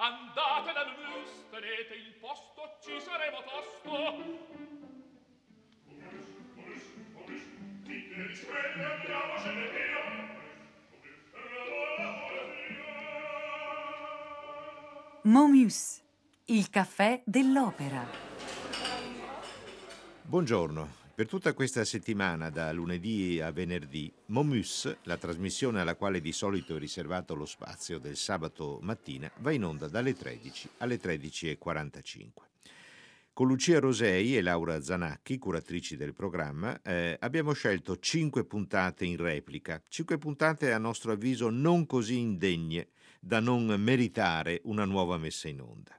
Andate 0.00 0.72
dal 0.72 0.94
mus, 0.96 1.48
tenete 1.50 1.94
il 1.94 2.14
posto, 2.20 2.78
ci 2.80 3.00
saremo 3.00 3.42
tosto. 3.42 4.36
Momus, 15.22 16.00
il 16.44 16.70
caffè 16.70 17.20
dell'opera. 17.24 18.06
Buongiorno. 20.22 20.97
Per 21.18 21.26
tutta 21.26 21.52
questa 21.52 21.84
settimana, 21.84 22.48
da 22.48 22.70
lunedì 22.70 23.40
a 23.40 23.50
venerdì, 23.50 24.08
Momus, 24.26 24.98
la 25.02 25.16
trasmissione 25.16 25.80
alla 25.80 25.96
quale 25.96 26.20
di 26.20 26.30
solito 26.30 26.76
è 26.76 26.78
riservato 26.78 27.34
lo 27.34 27.44
spazio 27.44 27.98
del 27.98 28.14
sabato 28.14 28.78
mattina, 28.82 29.28
va 29.38 29.50
in 29.50 29.64
onda 29.64 29.88
dalle 29.88 30.14
13 30.14 30.68
alle 30.78 30.96
13.45. 31.00 32.28
Con 33.32 33.48
Lucia 33.48 33.80
Rosei 33.80 34.36
e 34.36 34.42
Laura 34.42 34.80
Zanacchi, 34.80 35.38
curatrici 35.38 35.96
del 35.96 36.14
programma, 36.14 36.80
eh, 36.82 37.16
abbiamo 37.18 37.52
scelto 37.52 37.98
cinque 37.98 38.44
puntate 38.44 39.04
in 39.04 39.16
replica, 39.16 39.82
cinque 39.88 40.18
puntate 40.18 40.72
a 40.72 40.78
nostro 40.78 41.10
avviso 41.10 41.50
non 41.50 41.84
così 41.86 42.16
indegne 42.16 42.90
da 43.18 43.40
non 43.40 43.66
meritare 43.80 44.60
una 44.66 44.84
nuova 44.84 45.18
messa 45.18 45.48
in 45.48 45.62
onda. 45.62 45.97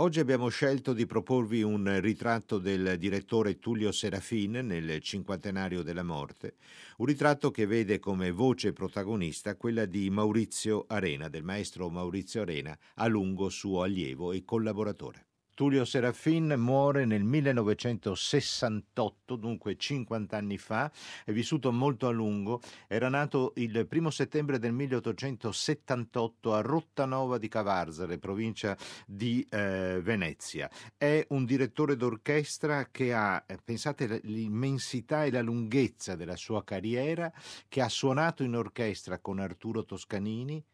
Oggi 0.00 0.20
abbiamo 0.20 0.48
scelto 0.48 0.92
di 0.92 1.06
proporvi 1.06 1.62
un 1.62 2.00
ritratto 2.00 2.58
del 2.58 2.98
direttore 2.98 3.58
Tullio 3.58 3.90
Serafin 3.90 4.52
nel 4.52 5.00
cinquantenario 5.00 5.82
della 5.82 6.04
morte, 6.04 6.54
un 6.98 7.06
ritratto 7.06 7.50
che 7.50 7.66
vede 7.66 7.98
come 7.98 8.30
voce 8.30 8.72
protagonista 8.72 9.56
quella 9.56 9.86
di 9.86 10.08
Maurizio 10.08 10.84
Arena, 10.86 11.28
del 11.28 11.42
maestro 11.42 11.90
Maurizio 11.90 12.42
Arena, 12.42 12.78
a 12.94 13.08
lungo 13.08 13.48
suo 13.48 13.82
allievo 13.82 14.30
e 14.30 14.44
collaboratore. 14.44 15.27
Tullio 15.58 15.84
Serafin 15.84 16.54
muore 16.56 17.04
nel 17.04 17.24
1968, 17.24 19.34
dunque 19.34 19.76
50 19.76 20.36
anni 20.36 20.56
fa, 20.56 20.88
è 21.24 21.32
vissuto 21.32 21.72
molto 21.72 22.06
a 22.06 22.12
lungo, 22.12 22.60
era 22.86 23.08
nato 23.08 23.54
il 23.56 23.84
primo 23.88 24.10
settembre 24.10 24.60
del 24.60 24.72
1878 24.72 26.54
a 26.54 26.60
Rottanova 26.60 27.38
di 27.38 27.48
Cavarzare, 27.48 28.18
provincia 28.18 28.76
di 29.04 29.44
eh, 29.50 29.98
Venezia. 30.00 30.70
È 30.96 31.26
un 31.30 31.44
direttore 31.44 31.96
d'orchestra 31.96 32.90
che 32.92 33.12
ha, 33.12 33.42
eh, 33.44 33.56
pensate 33.56 34.20
l'immensità 34.22 35.24
e 35.24 35.32
la 35.32 35.42
lunghezza 35.42 36.14
della 36.14 36.36
sua 36.36 36.62
carriera, 36.62 37.32
che 37.66 37.80
ha 37.80 37.88
suonato 37.88 38.44
in 38.44 38.54
orchestra 38.54 39.18
con 39.18 39.40
Arturo 39.40 39.84
Toscanini, 39.84 40.64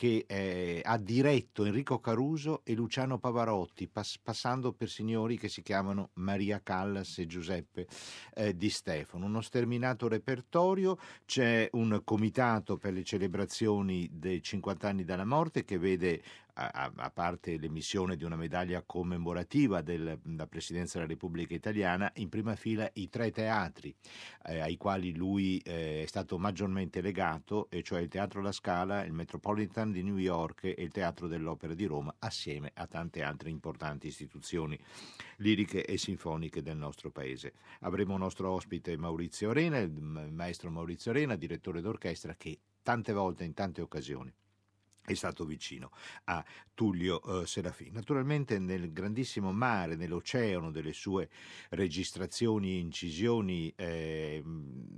che 0.00 0.24
eh, 0.26 0.80
ha 0.82 0.96
diretto 0.96 1.66
Enrico 1.66 2.00
Caruso 2.00 2.62
e 2.64 2.72
Luciano 2.72 3.18
Pavarotti, 3.18 3.86
pass- 3.86 4.16
passando 4.16 4.72
per 4.72 4.88
signori 4.88 5.36
che 5.36 5.50
si 5.50 5.60
chiamano 5.60 6.08
Maria 6.14 6.62
Callas 6.62 7.18
e 7.18 7.26
Giuseppe 7.26 7.86
eh, 8.32 8.56
Di 8.56 8.70
Stefano. 8.70 9.26
Uno 9.26 9.42
sterminato 9.42 10.08
repertorio, 10.08 10.96
c'è 11.26 11.68
un 11.72 12.00
comitato 12.02 12.78
per 12.78 12.94
le 12.94 13.04
celebrazioni 13.04 14.08
dei 14.10 14.42
50 14.42 14.88
anni 14.88 15.04
dalla 15.04 15.26
morte 15.26 15.66
che 15.66 15.76
vede 15.76 16.22
a, 16.54 16.92
a, 16.94 17.10
parte 17.10 17.58
l'emissione 17.58 18.16
di 18.16 18.24
una 18.24 18.36
medaglia 18.36 18.82
commemorativa 18.82 19.82
della 19.82 20.16
Presidenza 20.48 20.98
della 20.98 21.10
Repubblica 21.10 21.54
Italiana, 21.54 22.10
in 22.16 22.28
prima 22.28 22.56
fila 22.56 22.88
i 22.94 23.08
tre 23.08 23.30
teatri 23.30 23.94
eh, 24.44 24.60
ai 24.60 24.76
quali 24.76 25.14
lui 25.14 25.58
eh, 25.58 26.02
è 26.02 26.06
stato 26.06 26.38
maggiormente 26.38 27.00
legato, 27.00 27.68
e 27.70 27.82
cioè 27.82 28.00
il 28.00 28.08
Teatro 28.08 28.40
La 28.40 28.52
Scala, 28.52 29.04
il 29.04 29.12
Metropolitan 29.12 29.92
di 29.92 30.02
New 30.02 30.16
York 30.16 30.64
e 30.64 30.76
il 30.78 30.90
Teatro 30.90 31.26
dell'Opera 31.26 31.74
di 31.74 31.84
Roma, 31.84 32.14
assieme 32.18 32.70
a 32.74 32.86
tante 32.86 33.22
altre 33.22 33.50
importanti 33.50 34.06
istituzioni 34.06 34.78
liriche 35.36 35.84
e 35.84 35.98
sinfoniche 35.98 36.62
del 36.62 36.76
nostro 36.76 37.10
paese. 37.10 37.54
Avremo 37.80 38.16
nostro 38.16 38.50
ospite 38.50 38.96
Maurizio 38.96 39.50
Arena, 39.50 39.78
il 39.78 39.90
maestro 40.32 40.70
Maurizio 40.70 41.10
Arena, 41.10 41.36
direttore 41.36 41.80
d'orchestra, 41.80 42.34
che 42.36 42.58
tante 42.82 43.12
volte, 43.12 43.44
in 43.44 43.54
tante 43.54 43.80
occasioni, 43.80 44.32
è 45.10 45.14
stato 45.14 45.44
vicino 45.44 45.90
a 46.24 46.44
Tullio 46.74 47.42
eh, 47.42 47.46
Serafini. 47.46 47.90
Naturalmente 47.90 48.58
nel 48.58 48.92
grandissimo 48.92 49.52
mare, 49.52 49.96
nell'oceano 49.96 50.70
delle 50.70 50.92
sue 50.92 51.28
registrazioni 51.70 52.70
e 52.70 52.78
incisioni 52.78 53.72
eh, 53.76 54.42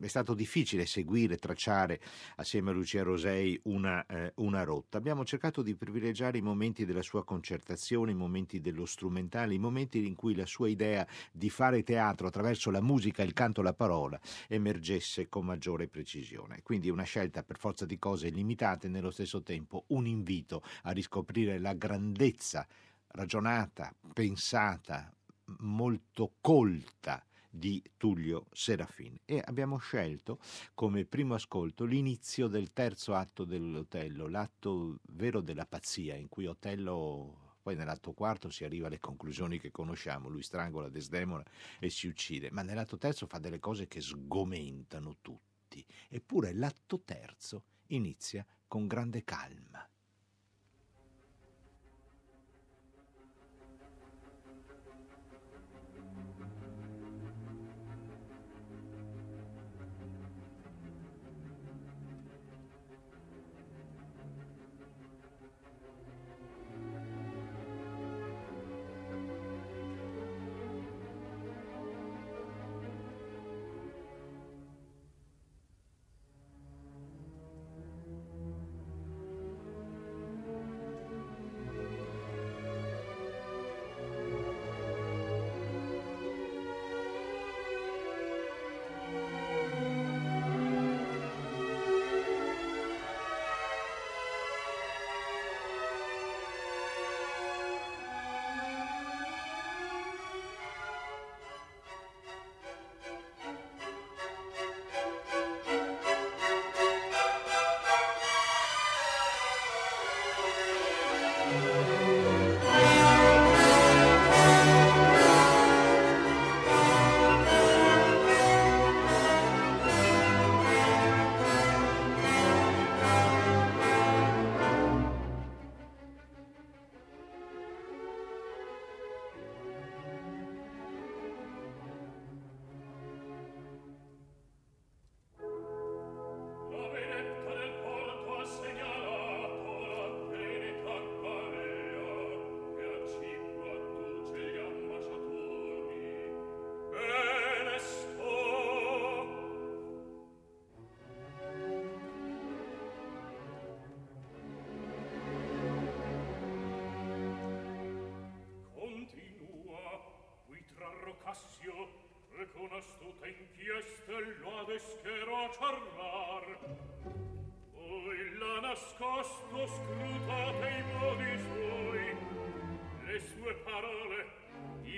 è 0.01 0.07
stato 0.07 0.35
difficile 0.35 0.87
seguire, 0.87 1.39
tracciare 1.39 2.01
assieme 2.37 2.71
a 2.71 2.73
Lucia 2.75 3.03
Rosei 3.03 3.59
una, 3.65 4.05
eh, 4.07 4.33
una, 4.37 4.63
rotta. 4.65 4.99
Abbiamo 4.99 5.25
cercato 5.25 5.63
di 5.63 5.75
privilegiare 5.75 6.39
i 6.39 6.43
momenti 6.43 6.85
della 6.85 7.03
sua 7.03 7.25
concertazione, 7.25 8.13
i 8.13 8.15
momenti 8.15 8.61
dello 8.61 8.85
strumentale, 8.85 9.55
i 9.55 9.59
momenti 9.59 10.07
in 10.07 10.15
cui 10.15 10.35
la 10.35 10.47
sua 10.47 10.69
idea 10.69 11.07
di 11.33 11.51
fare 11.51 11.83
teatro 11.83 12.27
attraverso 12.27 12.71
la 12.71 12.81
musica, 12.81 13.23
il 13.23 13.33
canto, 13.33 13.63
la 13.63 13.75
parola 13.75 14.21
emergesse 14.47 15.29
con 15.29 15.47
maggiore 15.47 15.89
precisione. 15.89 16.61
Quindi 16.63 16.91
una 16.91 17.03
scelta 17.03 17.43
per 17.43 17.59
forza 17.59 17.87
di 17.87 17.99
cose 17.99 18.29
limitate 18.29 18.87
e 18.87 18.91
nello 18.91 19.11
stesso 19.11 19.43
tempo 19.43 19.85
un 19.89 20.02
invito 20.07 20.63
a 20.83 20.91
riscoprire 20.91 21.59
la 21.59 21.75
grandezza 21.75 22.67
ragionata, 23.09 23.95
pensata, 24.13 25.13
molto 25.59 26.35
colta 26.41 27.25
di 27.51 27.83
Tullio 27.97 28.47
Serafin. 28.53 29.19
E 29.25 29.43
abbiamo 29.45 29.77
scelto 29.77 30.39
come 30.75 31.05
primo 31.05 31.35
ascolto 31.35 31.85
l'inizio 31.85 32.47
del 32.47 32.73
terzo 32.73 33.15
atto 33.15 33.45
dell'Otello, 33.45 34.27
l'atto 34.27 35.01
vero 35.11 35.41
della 35.41 35.67
pazzia 35.67 36.15
in 36.15 36.29
cui 36.29 36.47
Otello 36.47 37.43
poi 37.63 37.77
nell'atto 37.77 38.13
quarto 38.13 38.51
si 38.51 38.65
arriva 38.65 38.89
alle 38.89 38.99
conclusioni 38.99 39.61
che 39.61 39.71
conosciamo, 39.71 40.29
lui 40.29 40.43
strangola 40.43 40.89
Desdemona 40.89 41.45
e 41.79 41.91
si 41.91 42.09
uccide, 42.09 42.51
ma 42.51 42.63
nell'atto 42.63 42.99
terzo 42.99 43.27
fa 43.27 43.39
delle 43.39 43.61
cose 43.61 43.87
che 43.87 44.01
sgomentano 44.01 45.19
tutti, 45.21 45.85
eppure 46.09 46.53
l'atto 46.53 47.03
terzo 47.05 47.65
inizia 47.89 48.45
con 48.67 48.89
grande 48.89 49.23
calma. 49.23 49.87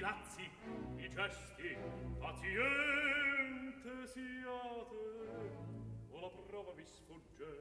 lazzi, 0.04 0.46
i 0.96 1.08
gesti, 1.08 1.76
paziente 2.20 3.92
siate, 4.12 5.04
o 6.10 6.20
la 6.20 6.30
prova 6.46 6.72
vi 6.74 6.84
sfugge. 6.84 7.52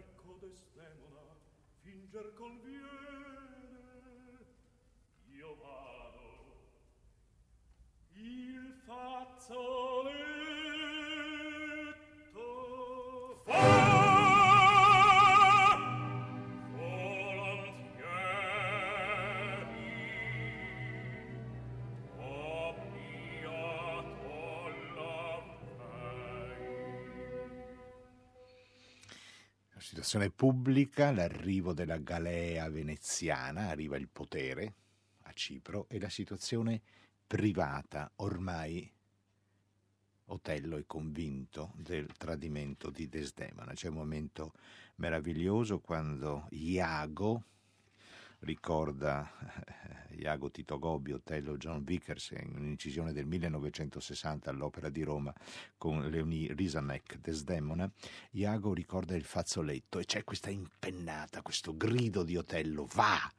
Ecco 0.00 0.36
desdemona, 0.40 1.24
finger 1.80 2.34
conviene, 2.34 3.17
situazione 29.98 30.30
pubblica, 30.30 31.10
l'arrivo 31.10 31.72
della 31.72 31.98
galea 31.98 32.68
veneziana, 32.70 33.68
arriva 33.68 33.96
il 33.96 34.08
potere 34.08 34.74
a 35.22 35.32
Cipro 35.32 35.86
e 35.88 35.98
la 35.98 36.08
situazione 36.08 36.80
privata, 37.26 38.08
ormai 38.16 38.88
Otello 40.26 40.76
è 40.76 40.84
convinto 40.86 41.72
del 41.74 42.06
tradimento 42.16 42.90
di 42.90 43.08
Desdemona. 43.08 43.72
C'è 43.72 43.88
un 43.88 43.94
momento 43.94 44.52
meraviglioso 44.96 45.80
quando 45.80 46.46
Iago 46.50 47.42
ricorda 48.40 49.30
eh, 50.10 50.16
Iago 50.16 50.50
Tito 50.50 50.78
Gobbi, 50.78 51.12
Otello 51.12 51.56
John 51.56 51.84
Vickers 51.84 52.30
in 52.30 52.54
un'incisione 52.56 53.12
del 53.12 53.26
1960 53.26 54.50
all'Opera 54.50 54.88
di 54.88 55.02
Roma 55.02 55.32
con 55.76 56.08
Leonie 56.08 56.52
Risanek, 56.54 57.18
Desdemona, 57.18 57.90
Iago 58.32 58.72
ricorda 58.72 59.16
il 59.16 59.24
fazzoletto 59.24 59.98
e 59.98 60.04
c'è 60.04 60.24
questa 60.24 60.50
impennata, 60.50 61.42
questo 61.42 61.76
grido 61.76 62.22
di 62.22 62.36
Otello, 62.36 62.86
va! 62.94 63.30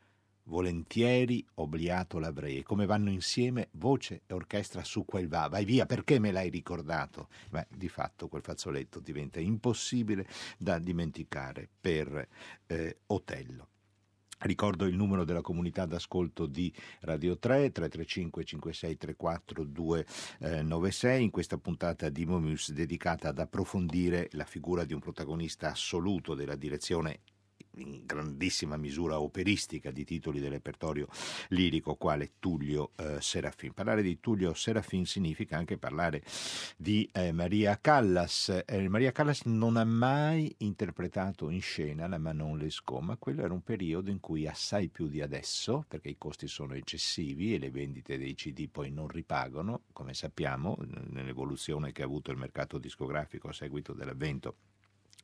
Volentieri 0.50 1.46
obliato 1.56 2.18
l'avrei. 2.18 2.58
E 2.58 2.64
come 2.64 2.88
vanno 2.88 3.12
insieme 3.12 3.68
voce 3.74 4.24
e 4.26 4.34
orchestra 4.34 4.84
su 4.84 5.06
quel 5.06 5.28
va. 5.28 5.48
Vai 5.48 5.64
via, 5.64 5.86
perché 5.86 6.18
me 6.18 6.32
l'hai 6.32 6.50
ricordato? 6.50 7.28
Beh, 7.52 7.68
di 7.70 7.88
fatto 7.88 8.28
quel 8.28 8.42
fazzoletto 8.42 9.00
diventa 9.00 9.40
impossibile 9.40 10.28
da 10.58 10.80
dimenticare 10.80 11.70
per 11.80 12.28
eh, 12.66 12.98
Otello. 13.08 13.68
Ricordo 14.42 14.86
il 14.86 14.96
numero 14.96 15.26
della 15.26 15.42
comunità 15.42 15.86
d'ascolto 15.86 16.46
di 16.46 16.74
Radio 17.02 17.38
3, 17.38 17.72
335 17.72 18.46
5634 18.46 19.64
296, 19.66 21.24
in 21.24 21.30
questa 21.30 21.58
puntata 21.58 22.08
di 22.08 22.26
Momus 22.26 22.72
dedicata 22.72 23.28
ad 23.28 23.40
approfondire 23.40 24.30
la 24.32 24.46
figura 24.46 24.86
di 24.86 24.94
un 24.94 25.02
protagonista 25.02 25.72
assoluto 25.72 26.36
della 26.36 26.56
direzione 26.56 27.20
in 27.82 28.06
grandissima 28.06 28.78
misura 28.78 29.20
operistica 29.20 29.92
di 29.92 30.04
titoli 30.04 30.40
del 30.40 30.52
repertorio 30.52 31.08
lirico 31.50 31.96
quale 31.96 32.34
Tullio 32.40 32.92
eh, 32.96 33.18
Serafin. 33.22 33.74
Parlare 33.74 34.02
di 34.02 34.20
Tullio 34.20 34.54
Serafin 34.54 35.06
significa 35.06 35.58
anche 35.58 35.78
parlare 35.78 36.24
di 36.78 37.10
eh, 37.12 37.32
Maria 37.32 37.80
Callas. 37.80 38.64
Eh, 38.66 38.88
Maria 38.88 39.12
Callas 39.12 39.44
non 39.46 39.78
ha 39.78 39.84
mai 39.84 40.54
interpretato 40.60 41.50
in 41.50 41.62
scena 41.62 42.08
la 42.08 42.18
Manon 42.18 42.58
Lescaut, 42.58 43.04
ma 43.04 43.18
quello 43.18 43.44
era 43.44 43.54
un 43.54 43.64
periodo 43.64 44.10
in 44.10 44.20
cui 44.20 44.48
assai 44.48 44.90
più 44.90 45.08
di 45.08 45.22
adesso, 45.22 45.86
perché 45.88 46.10
i 46.10 46.18
costi 46.18 46.48
sono 46.48 46.74
eccessivi 46.74 47.54
e 47.54 47.60
le 47.60 47.72
vendite 47.72 48.18
dei 48.18 48.36
CD 48.36 48.70
poi 48.70 48.92
non 48.92 49.08
ripagano, 49.08 49.84
come 49.94 50.14
sappiamo, 50.14 50.78
nell'evoluzione 51.10 51.92
che 51.92 52.02
ha 52.02 52.06
avuto 52.06 52.32
il 52.32 52.38
mercato 52.38 52.78
discografico 52.78 53.48
a 53.50 53.54
seguito 53.54 53.94
dell'avvento 53.94 54.56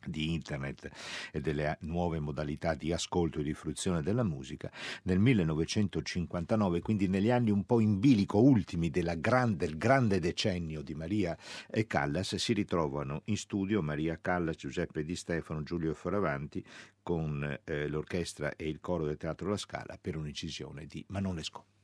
di 0.05 0.33
internet 0.33 0.89
e 1.31 1.41
delle 1.41 1.77
nuove 1.81 2.19
modalità 2.19 2.73
di 2.75 2.91
ascolto 2.91 3.39
e 3.39 3.43
di 3.43 3.53
fruizione 3.53 4.01
della 4.01 4.23
musica, 4.23 4.71
nel 5.03 5.19
1959, 5.19 6.81
quindi 6.81 7.07
negli 7.07 7.31
anni 7.31 7.51
un 7.51 7.65
po' 7.65 7.79
in 7.79 7.99
bilico 7.99 8.41
ultimi 8.41 8.89
gran, 8.89 9.55
del 9.55 9.77
grande 9.77 10.19
decennio 10.19 10.81
di 10.81 10.93
Maria 10.93 11.37
e 11.69 11.87
Callas, 11.87 12.35
si 12.35 12.53
ritrovano 12.53 13.21
in 13.25 13.37
studio 13.37 13.81
Maria 13.81 14.19
Callas, 14.19 14.55
Giuseppe 14.55 15.03
Di 15.03 15.15
Stefano, 15.15 15.63
Giulio 15.63 15.93
Fioravanti 15.93 16.63
con 17.01 17.59
eh, 17.63 17.87
l'orchestra 17.87 18.55
e 18.55 18.67
il 18.67 18.79
coro 18.79 19.05
del 19.05 19.17
Teatro 19.17 19.49
La 19.49 19.57
Scala 19.57 19.97
per 20.01 20.17
un'incisione 20.17 20.85
di 20.85 21.05
Manon 21.09 21.35
Lescaut. 21.35 21.74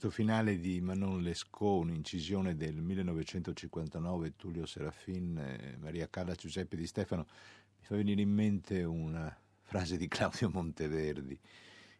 Questo 0.00 0.22
finale 0.22 0.58
di 0.58 0.80
Manon 0.80 1.20
Lescaut, 1.20 1.82
un'incisione 1.82 2.56
del 2.56 2.80
1959, 2.80 4.34
Tullio 4.34 4.64
Serafin, 4.64 5.76
Maria 5.78 6.08
Calla, 6.08 6.34
Giuseppe 6.34 6.74
Di 6.74 6.86
Stefano, 6.86 7.26
mi 7.78 7.84
fa 7.84 7.96
venire 7.96 8.22
in 8.22 8.30
mente 8.30 8.82
una 8.82 9.30
frase 9.60 9.98
di 9.98 10.08
Claudio 10.08 10.48
Monteverdi. 10.48 11.38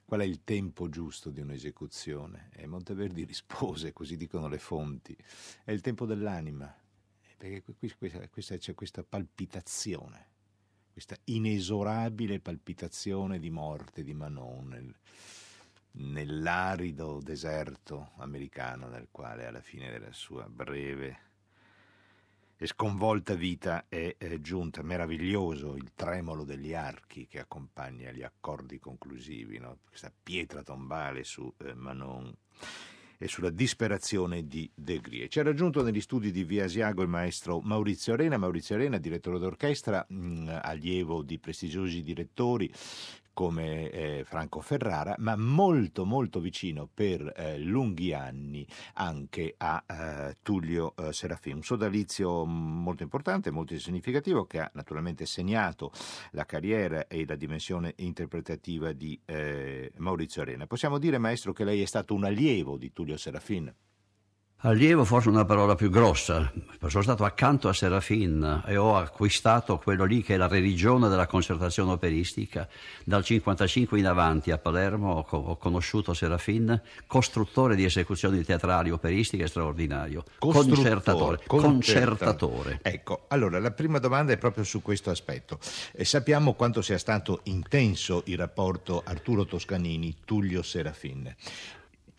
Qual 0.03 0.21
è 0.21 0.25
il 0.25 0.43
tempo 0.45 0.89
giusto 0.89 1.29
di 1.29 1.43
un'esecuzione? 1.43 2.49
E 2.55 2.67
Monteverdi 2.67 3.25
rispose, 3.25 3.93
così 3.93 4.17
dicono 4.17 4.49
le 4.49 4.59
fonti, 4.59 5.15
è 5.63 5.71
il 5.71 5.83
tempo 5.83 6.07
dell'anima, 6.07 6.75
perché 7.37 7.63
qui, 7.63 7.93
questa, 7.99 8.27
questa, 8.29 8.57
c'è 8.57 8.73
questa 8.73 9.03
palpitazione, 9.03 10.27
questa 10.91 11.19
inesorabile 11.25 12.41
palpitazione 12.41 13.39
di 13.39 13.51
morte 13.51 14.03
di 14.03 14.15
Manon 14.15 14.95
nell'arido 15.93 17.21
deserto 17.23 18.13
americano 18.17 18.89
nel 18.89 19.09
quale 19.11 19.47
alla 19.47 19.61
fine 19.61 19.91
della 19.91 20.13
sua 20.13 20.49
breve 20.49 21.29
e 22.63 22.67
sconvolta 22.67 23.33
vita 23.35 23.87
è, 23.89 24.17
è 24.19 24.39
giunta. 24.41 24.83
Meraviglioso 24.83 25.77
il 25.77 25.93
tremolo 25.95 26.45
degli 26.45 26.75
archi 26.75 27.27
che 27.27 27.41
accompagna 27.41 28.11
gli 28.11 28.23
accordi 28.23 28.79
conclusivi, 28.79 29.59
no? 29.59 29.79
questa 29.89 30.13
pietra 30.23 30.63
tombale 30.63 31.25
su 31.25 31.51
eh, 31.57 31.73
Manon 31.73 32.31
e 33.17 33.29
sulla 33.29 33.49
disperazione 33.49 34.47
di 34.47 34.71
De 34.75 34.99
Grie. 35.01 35.29
Ci 35.29 35.41
ha 35.41 35.43
raggiunto 35.43 35.83
negli 35.83 36.01
studi 36.03 36.31
di 36.31 36.45
Via 36.45 36.65
Asiago 36.65 37.03
il 37.03 37.09
maestro 37.09 37.61
Maurizio 37.61 38.13
Arena, 38.13 38.37
Maurizio 38.37 38.75
Arena, 38.75 38.99
direttore 38.99 39.39
d'orchestra, 39.39 40.05
mh, 40.07 40.61
allievo 40.63 41.23
di 41.23 41.39
prestigiosi 41.39 42.03
direttori 42.03 42.71
come 43.33 43.91
eh, 43.91 44.25
Franco 44.25 44.61
Ferrara, 44.61 45.15
ma 45.19 45.37
molto 45.37 46.05
molto 46.05 46.41
vicino 46.41 46.89
per 46.93 47.33
eh, 47.37 47.59
lunghi 47.59 48.13
anni 48.13 48.67
anche 48.95 49.55
a 49.57 49.83
eh, 49.87 50.37
Tullio 50.43 50.95
eh, 50.97 51.13
Serafin, 51.13 51.57
un 51.57 51.63
sodalizio 51.63 52.45
molto 52.45 53.03
importante, 53.03 53.51
molto 53.51 53.79
significativo 53.79 54.47
che 54.47 54.61
ha 54.61 54.71
naturalmente 54.75 55.27
segnato 55.27 55.93
la 56.33 56.45
carriera 56.45 57.07
e 57.07 57.25
la 57.27 57.37
dimensione 57.37 57.95
interpretativa 57.97 58.93
di 58.93 59.21
eh, 59.25 59.93
Maurizio 59.97 60.43
Arena. 60.43 60.67
Possiamo 60.67 60.99
dire, 60.99 61.19
maestro, 61.19 61.53
che 61.53 61.65
lei 61.65 61.83
è 61.83 61.87
stato 61.87 62.15
un 62.15 62.25
allievo 62.25 62.77
di 62.77 62.93
Tullio 62.93 63.17
Serafin? 63.17 63.73
Allievo 64.63 65.07
forse 65.07 65.31
una 65.31 65.47
parola 65.47 65.75
più 65.75 65.89
grossa, 65.89 66.53
sono 66.87 67.03
stato 67.03 67.25
accanto 67.25 67.71
a 67.71 67.73
Serafin 67.73 68.65
e 68.67 68.77
ho 68.77 68.95
acquistato 68.95 69.79
quello 69.79 70.05
lì 70.05 70.23
che 70.23 70.35
è 70.35 70.37
la 70.37 70.49
religione 70.49 71.09
della 71.09 71.27
concertazione 71.27 71.93
operistica. 71.93 72.69
Dal 73.03 73.25
1955 73.27 73.99
in 73.99 74.07
avanti 74.07 74.51
a 74.51 74.59
Palermo 74.59 75.25
ho 75.27 75.57
conosciuto 75.57 76.13
Serafin, 76.13 76.79
costruttore 77.07 77.75
di 77.75 77.85
esecuzioni 77.85 78.43
teatrali 78.43 78.91
operistiche 78.91 79.47
straordinario, 79.47 80.25
concertatore, 80.39 81.41
concertatore. 81.47 82.81
Ecco, 82.83 83.25
allora 83.29 83.59
la 83.61 83.71
prima 83.71 83.99
domanda 83.99 84.35
è 84.35 84.37
proprio 84.37 84.65
su 84.65 84.83
questo 84.83 85.09
aspetto. 85.09 85.59
E 85.93 86.05
sappiamo 86.05 86.53
quanto 86.53 86.83
sia 86.83 86.99
stato 86.99 87.41
intenso 87.45 88.25
il 88.27 88.37
rapporto 88.37 89.01
Arturo 89.07 89.47
Toscanini-Tullio 89.47 90.61
Serafin. 90.61 91.35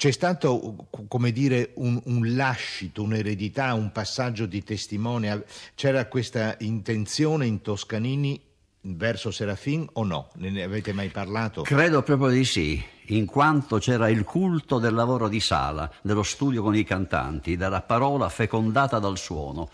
C'è 0.01 0.09
stato, 0.09 0.87
come 1.07 1.31
dire, 1.31 1.73
un, 1.75 2.01
un, 2.05 2.35
lascito, 2.35 3.03
un'eredità, 3.03 3.75
un 3.75 3.91
passaggio 3.91 4.47
di 4.47 4.63
testimone? 4.63 5.45
C'era 5.75 6.07
questa 6.07 6.55
intenzione 6.61 7.45
in 7.45 7.61
Toscanini 7.61 8.41
verso 8.81 9.29
Serafin 9.29 9.87
o 9.93 10.03
no? 10.03 10.29
Ne 10.37 10.63
avete 10.63 10.91
mai 10.91 11.09
parlato? 11.09 11.61
Credo 11.61 12.01
proprio 12.01 12.29
di 12.29 12.43
sì, 12.45 12.83
in 13.09 13.27
quanto 13.27 13.77
c'era 13.77 14.09
il 14.09 14.23
culto 14.23 14.79
del 14.79 14.95
lavoro 14.95 15.27
di 15.27 15.39
sala, 15.39 15.87
dello 16.01 16.23
studio 16.23 16.63
con 16.63 16.75
i 16.75 16.83
cantanti, 16.83 17.55
della 17.55 17.83
parola 17.83 18.27
fecondata 18.27 18.97
dal 18.97 19.19
suono. 19.19 19.69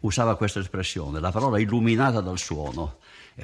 Usava 0.00 0.34
questa 0.34 0.58
espressione, 0.58 1.20
la 1.20 1.30
parola 1.30 1.60
illuminata 1.60 2.20
dal 2.20 2.38
suono 2.38 2.96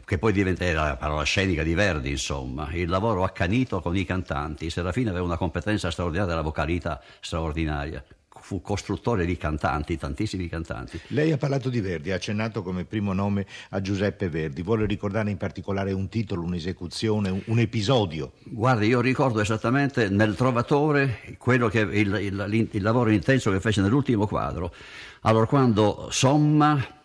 che 0.04 0.18
poi 0.18 0.32
diventerà 0.32 0.88
la 0.88 0.96
parola 0.96 1.22
scenica 1.22 1.62
di 1.62 1.74
Verdi, 1.74 2.10
insomma, 2.10 2.68
il 2.72 2.88
lavoro 2.88 3.22
accanito 3.22 3.80
con 3.80 3.96
i 3.96 4.04
cantanti. 4.04 4.70
Serafino 4.70 5.10
aveva 5.10 5.24
una 5.24 5.36
competenza 5.36 5.90
straordinaria 5.90 6.30
della 6.30 6.42
vocalità 6.42 7.00
straordinaria. 7.20 8.04
Fu 8.44 8.60
costruttore 8.60 9.24
di 9.24 9.38
cantanti, 9.38 9.96
tantissimi 9.96 10.48
cantanti. 10.48 11.00
Lei 11.08 11.32
ha 11.32 11.38
parlato 11.38 11.70
di 11.70 11.80
Verdi, 11.80 12.12
ha 12.12 12.16
accennato 12.16 12.62
come 12.62 12.84
primo 12.84 13.14
nome 13.14 13.46
a 13.70 13.80
Giuseppe 13.80 14.28
Verdi. 14.28 14.60
Vuole 14.60 14.84
ricordare 14.84 15.30
in 15.30 15.38
particolare 15.38 15.92
un 15.92 16.10
titolo, 16.10 16.42
un'esecuzione, 16.42 17.30
un, 17.30 17.40
un 17.46 17.58
episodio? 17.58 18.32
Guardi, 18.42 18.88
io 18.88 19.00
ricordo 19.00 19.40
esattamente 19.40 20.10
nel 20.10 20.34
Trovatore 20.34 21.20
quello 21.38 21.68
che, 21.68 21.80
il, 21.80 22.14
il, 22.20 22.68
il 22.70 22.82
lavoro 22.82 23.08
intenso 23.08 23.50
che 23.50 23.60
fece 23.60 23.80
nell'ultimo 23.80 24.26
quadro. 24.26 24.74
Allora, 25.22 25.46
quando 25.46 26.08
Somma 26.10 27.02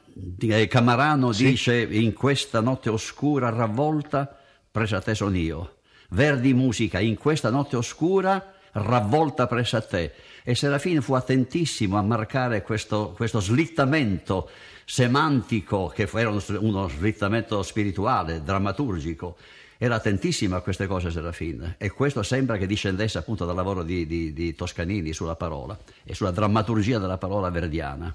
Camarano 0.68 1.32
sì. 1.32 1.46
dice 1.46 1.82
in 1.82 2.14
questa 2.14 2.62
notte 2.62 2.90
oscura 2.90 3.50
ravvolta 3.50 4.38
presa 4.72 4.98
a 4.98 5.02
te 5.02 5.16
son 5.16 5.36
io. 5.36 5.78
Verdi 6.10 6.54
musica 6.54 7.00
in 7.00 7.18
questa 7.18 7.50
notte 7.50 7.76
oscura 7.76 8.54
ravvolta 8.72 9.48
presso 9.48 9.78
a 9.78 9.82
te. 9.82 10.14
E 10.44 10.56
Serafino 10.56 11.02
fu 11.02 11.14
attentissimo 11.14 11.98
a 11.98 12.02
marcare 12.02 12.62
questo, 12.62 13.14
questo 13.16 13.40
slittamento 13.40 14.50
semantico, 14.86 15.88
che 15.88 16.10
era 16.12 16.30
uno 16.30 16.88
slittamento 16.88 17.62
spirituale, 17.62 18.42
drammaturgico. 18.42 19.38
Era 19.78 19.96
attentissimo 19.96 20.56
a 20.56 20.62
queste 20.62 20.88
cose 20.88 21.10
Serafin 21.10 21.76
e 21.78 21.90
questo 21.92 22.22
sembra 22.22 22.58
che 22.58 22.68
discendesse 22.68 23.18
appunto 23.18 23.46
dal 23.46 23.56
lavoro 23.56 23.84
di, 23.84 24.06
di, 24.06 24.34
di 24.34 24.54
Toscanini 24.54 25.14
sulla 25.14 25.36
parola 25.36 25.78
e 26.04 26.14
sulla 26.14 26.32
drammaturgia 26.32 27.00
della 27.00 27.18
parola 27.18 27.50
verdiana. 27.50 28.14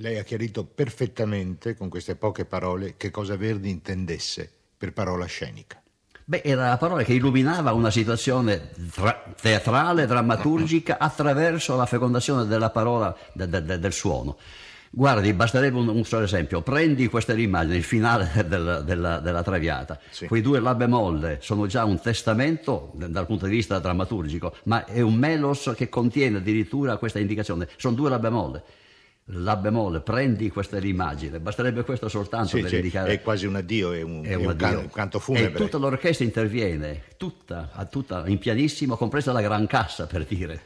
Lei 0.00 0.18
ha 0.18 0.22
chiarito 0.22 0.64
perfettamente 0.64 1.76
con 1.76 1.88
queste 1.88 2.16
poche 2.16 2.44
parole 2.44 2.94
che 2.96 3.10
cosa 3.10 3.36
Verdi 3.36 3.68
intendesse 3.70 4.50
per 4.76 4.92
parola 4.92 5.26
scenica. 5.26 5.80
Beh, 6.24 6.42
era 6.44 6.68
la 6.68 6.76
parola 6.78 7.02
che 7.02 7.12
illuminava 7.12 7.72
una 7.72 7.90
situazione 7.90 8.70
tra- 8.92 9.24
teatrale, 9.40 10.06
drammaturgica, 10.06 10.96
attraverso 10.98 11.76
la 11.76 11.86
fecondazione 11.86 12.46
della 12.46 12.70
parola, 12.70 13.14
de- 13.32 13.48
de- 13.48 13.62
de- 13.62 13.78
del 13.78 13.92
suono. 13.92 14.38
Guardi, 14.92 15.32
basterebbe 15.34 15.76
un, 15.78 15.88
un 15.88 16.04
solo 16.04 16.24
esempio. 16.24 16.62
Prendi 16.62 17.08
questa 17.08 17.32
immagine, 17.34 17.76
il 17.76 17.82
finale 17.84 18.30
del- 18.46 18.82
della, 18.86 19.18
della 19.18 19.42
Traviata. 19.42 19.98
Sì. 20.10 20.26
Quei 20.28 20.40
due 20.40 20.60
La 20.60 20.74
bemolle 20.74 21.38
sono 21.42 21.66
già 21.66 21.84
un 21.84 22.00
testamento 22.00 22.92
dal 22.94 23.26
punto 23.26 23.46
di 23.46 23.52
vista 23.52 23.78
drammaturgico, 23.80 24.54
ma 24.64 24.84
è 24.86 25.00
un 25.00 25.14
melos 25.14 25.72
che 25.76 25.88
contiene 25.88 26.38
addirittura 26.38 26.96
questa 26.96 27.18
indicazione. 27.18 27.68
Sono 27.76 27.94
due 27.96 28.08
La 28.08 28.18
bemolle. 28.18 28.62
La 29.32 29.56
bemolle, 29.56 30.00
prendi 30.00 30.50
questa 30.50 30.78
immagine. 30.78 31.38
Basterebbe 31.38 31.84
questo 31.84 32.08
soltanto 32.08 32.48
Sì, 32.48 32.60
per 32.60 32.68
sì, 32.70 32.76
indicare. 32.76 33.12
è 33.12 33.22
quasi 33.22 33.46
un 33.46 33.54
addio, 33.56 33.92
è 33.92 34.02
un, 34.02 34.24
È 34.24 34.30
è 34.30 34.34
un 34.34 34.46
un 34.46 34.56
can- 34.56 34.76
un 34.78 34.90
canto 34.90 35.18
E 35.18 35.20
funebre. 35.20 35.52
tutta 35.62 35.78
l'orchestra 35.78 36.24
interviene, 36.24 37.02
tutta, 37.16 37.70
tutta, 37.88 38.24
in 38.26 38.38
pianissimo, 38.38 38.96
compresa 38.96 39.30
la 39.32 39.40
gran 39.40 39.66
cassa 39.68 40.06
per 40.06 40.24
dire. 40.24 40.62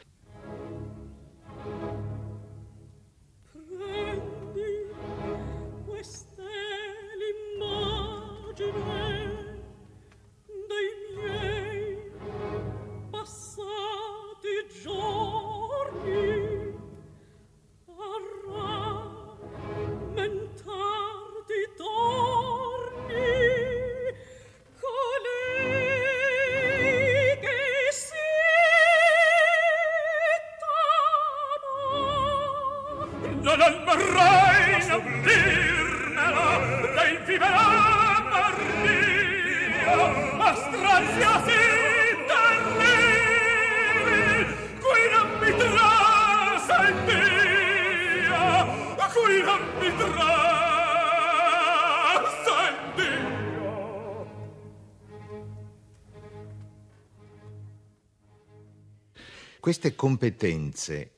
Queste 59.65 59.95
competenze 59.95 61.13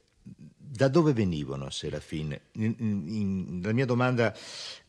da 0.55 0.87
dove 0.87 1.11
venivano, 1.11 1.69
Serafin? 1.69 2.39
In- 2.53 3.59
la 3.61 3.73
mia 3.73 3.85
domanda 3.85 4.33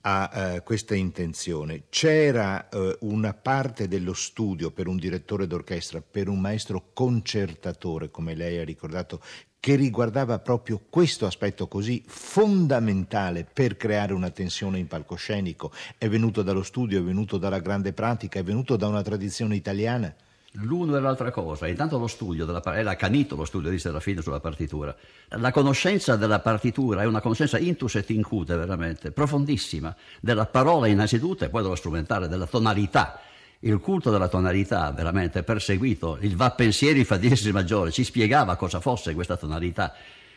ha 0.02 0.30
eh, 0.32 0.62
questa 0.62 0.94
intenzione. 0.94 1.86
C'era 1.88 2.68
eh, 2.68 2.96
una 3.00 3.34
parte 3.34 3.88
dello 3.88 4.12
studio 4.12 4.70
per 4.70 4.86
un 4.86 4.96
direttore 4.96 5.48
d'orchestra, 5.48 6.00
per 6.00 6.28
un 6.28 6.38
maestro 6.38 6.90
concertatore, 6.92 8.12
come 8.12 8.36
lei 8.36 8.58
ha 8.58 8.64
ricordato, 8.64 9.20
che 9.60 9.74
riguardava 9.74 10.38
proprio 10.38 10.80
questo 10.88 11.26
aspetto 11.26 11.66
così 11.66 12.02
fondamentale 12.06 13.44
per 13.50 13.76
creare 13.76 14.12
una 14.12 14.30
tensione 14.30 14.78
in 14.78 14.86
palcoscenico? 14.86 15.72
È 15.96 16.08
venuto 16.08 16.42
dallo 16.42 16.62
studio, 16.62 17.00
è 17.00 17.02
venuto 17.02 17.38
dalla 17.38 17.58
grande 17.58 17.92
pratica, 17.92 18.38
è 18.38 18.44
venuto 18.44 18.76
da 18.76 18.86
una 18.86 19.02
tradizione 19.02 19.56
italiana? 19.56 20.14
L'uno 20.52 20.96
e 20.96 21.00
l'altra 21.00 21.30
cosa. 21.30 21.66
Intanto 21.66 21.98
lo 21.98 22.06
studio, 22.06 22.46
della, 22.46 22.62
era 22.74 22.92
accanito 22.92 23.36
lo 23.36 23.44
studio 23.44 23.68
di 23.68 23.78
Serafino 23.78 24.22
sulla 24.22 24.40
partitura. 24.40 24.96
La 25.30 25.52
conoscenza 25.52 26.16
della 26.16 26.40
partitura 26.40 27.02
è 27.02 27.04
una 27.04 27.20
conoscenza 27.20 27.58
intus 27.58 27.96
et 27.96 28.08
incute, 28.10 28.56
veramente, 28.56 29.10
profondissima, 29.10 29.94
della 30.20 30.46
parola 30.46 30.86
innanzitutto 30.86 31.44
e 31.44 31.50
poi 31.50 31.62
dello 31.62 31.74
strumentale, 31.74 32.28
della 32.28 32.46
tonalità. 32.46 33.20
Il 33.60 33.80
culto 33.80 34.10
della 34.10 34.28
tonalità, 34.28 34.92
veramente 34.92 35.42
perseguito, 35.42 36.16
il 36.20 36.36
va 36.36 36.50
pensieri 36.52 37.02
fa 37.02 37.16
diesis 37.16 37.50
maggiore, 37.52 37.90
ci 37.90 38.04
spiegava 38.04 38.54
cosa 38.54 38.78
fosse 38.80 39.14
questa 39.14 39.36
tonalità. 39.36 39.94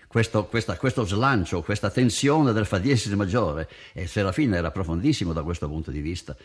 Questo, 0.08 0.46
questa- 0.46 0.76
questo 0.76 1.06
slancio, 1.06 1.62
questa 1.62 1.90
tensione 1.92 2.52
del 2.52 2.66
fa 2.66 2.80
diesis 2.80 3.14
maggiore 3.14 3.70
e 3.94 4.08
Serafino 4.08 4.56
era 4.56 4.72
profondissimo 4.72 5.34
da 5.34 5.44
questo 5.44 5.68
punto 5.68 5.92
di 5.92 6.02
vista. 6.02 6.36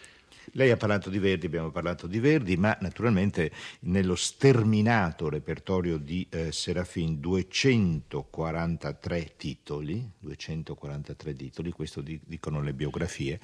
Lei 0.52 0.70
ha 0.70 0.76
parlato 0.76 1.11
di 1.11 1.18
Verdi, 1.18 1.46
abbiamo 1.46 1.70
parlato 1.70 2.06
di 2.06 2.20
Verdi, 2.20 2.56
ma 2.56 2.76
naturalmente 2.80 3.50
nello 3.80 4.14
sterminato 4.14 5.28
repertorio 5.28 5.98
di 5.98 6.26
eh, 6.30 6.52
Serafin 6.52 7.20
243 7.20 9.35
titoli, 9.37 10.11
243 10.18 11.35
titoli, 11.35 11.70
questo 11.70 12.00
di- 12.00 12.20
dicono 12.24 12.61
le 12.61 12.72
biografie, 12.72 13.40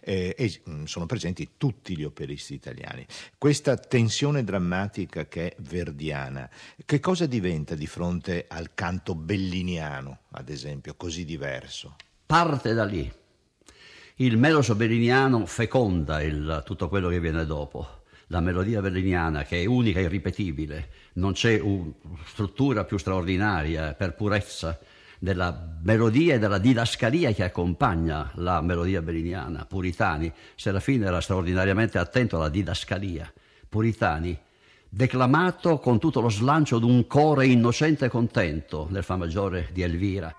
eh, 0.00 0.34
e 0.36 0.62
mm, 0.68 0.84
sono 0.84 1.06
presenti 1.06 1.50
tutti 1.56 1.96
gli 1.96 2.04
operisti 2.04 2.54
italiani. 2.54 3.06
Questa 3.38 3.76
tensione 3.76 4.44
drammatica 4.44 5.26
che 5.26 5.48
è 5.48 5.54
verdiana, 5.60 6.48
che 6.84 7.00
cosa 7.00 7.26
diventa 7.26 7.74
di 7.74 7.86
fronte 7.86 8.46
al 8.48 8.74
canto 8.74 9.14
belliniano, 9.14 10.20
ad 10.30 10.48
esempio, 10.48 10.94
così 10.96 11.24
diverso? 11.24 11.96
parte 12.26 12.74
da 12.74 12.84
lì. 12.84 13.10
Il 14.18 14.38
meloso 14.38 14.74
belliniano 14.74 15.44
feconda 15.44 16.22
il- 16.22 16.62
tutto 16.64 16.88
quello 16.88 17.10
che 17.10 17.20
viene 17.20 17.44
dopo. 17.44 18.04
La 18.28 18.40
melodia 18.40 18.80
belliniana, 18.80 19.42
che 19.42 19.60
è 19.60 19.66
unica 19.66 20.00
e 20.00 20.04
irripetibile, 20.04 20.88
non 21.16 21.34
c'è 21.34 21.60
una 21.60 21.92
struttura 22.24 22.84
più 22.84 22.96
straordinaria 22.96 23.92
per 23.92 24.14
purezza 24.14 24.78
della 25.18 25.76
melodia 25.82 26.34
e 26.34 26.38
della 26.38 26.56
didascalia 26.56 27.32
che 27.32 27.44
accompagna 27.44 28.30
la 28.36 28.62
melodia 28.62 29.02
belliniana. 29.02 29.66
Puritani, 29.66 30.32
Serafino 30.54 31.04
era 31.04 31.20
straordinariamente 31.20 31.98
attento 31.98 32.36
alla 32.36 32.48
didascalia. 32.48 33.30
Puritani, 33.68 34.34
declamato 34.88 35.78
con 35.78 35.98
tutto 35.98 36.22
lo 36.22 36.30
slancio 36.30 36.78
d'un 36.78 37.06
core 37.06 37.48
innocente 37.48 38.06
e 38.06 38.08
contento 38.08 38.86
nel 38.88 39.02
Fa 39.02 39.16
maggiore 39.16 39.68
di 39.74 39.82
Elvira. 39.82 40.34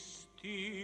Christi. 0.00 0.79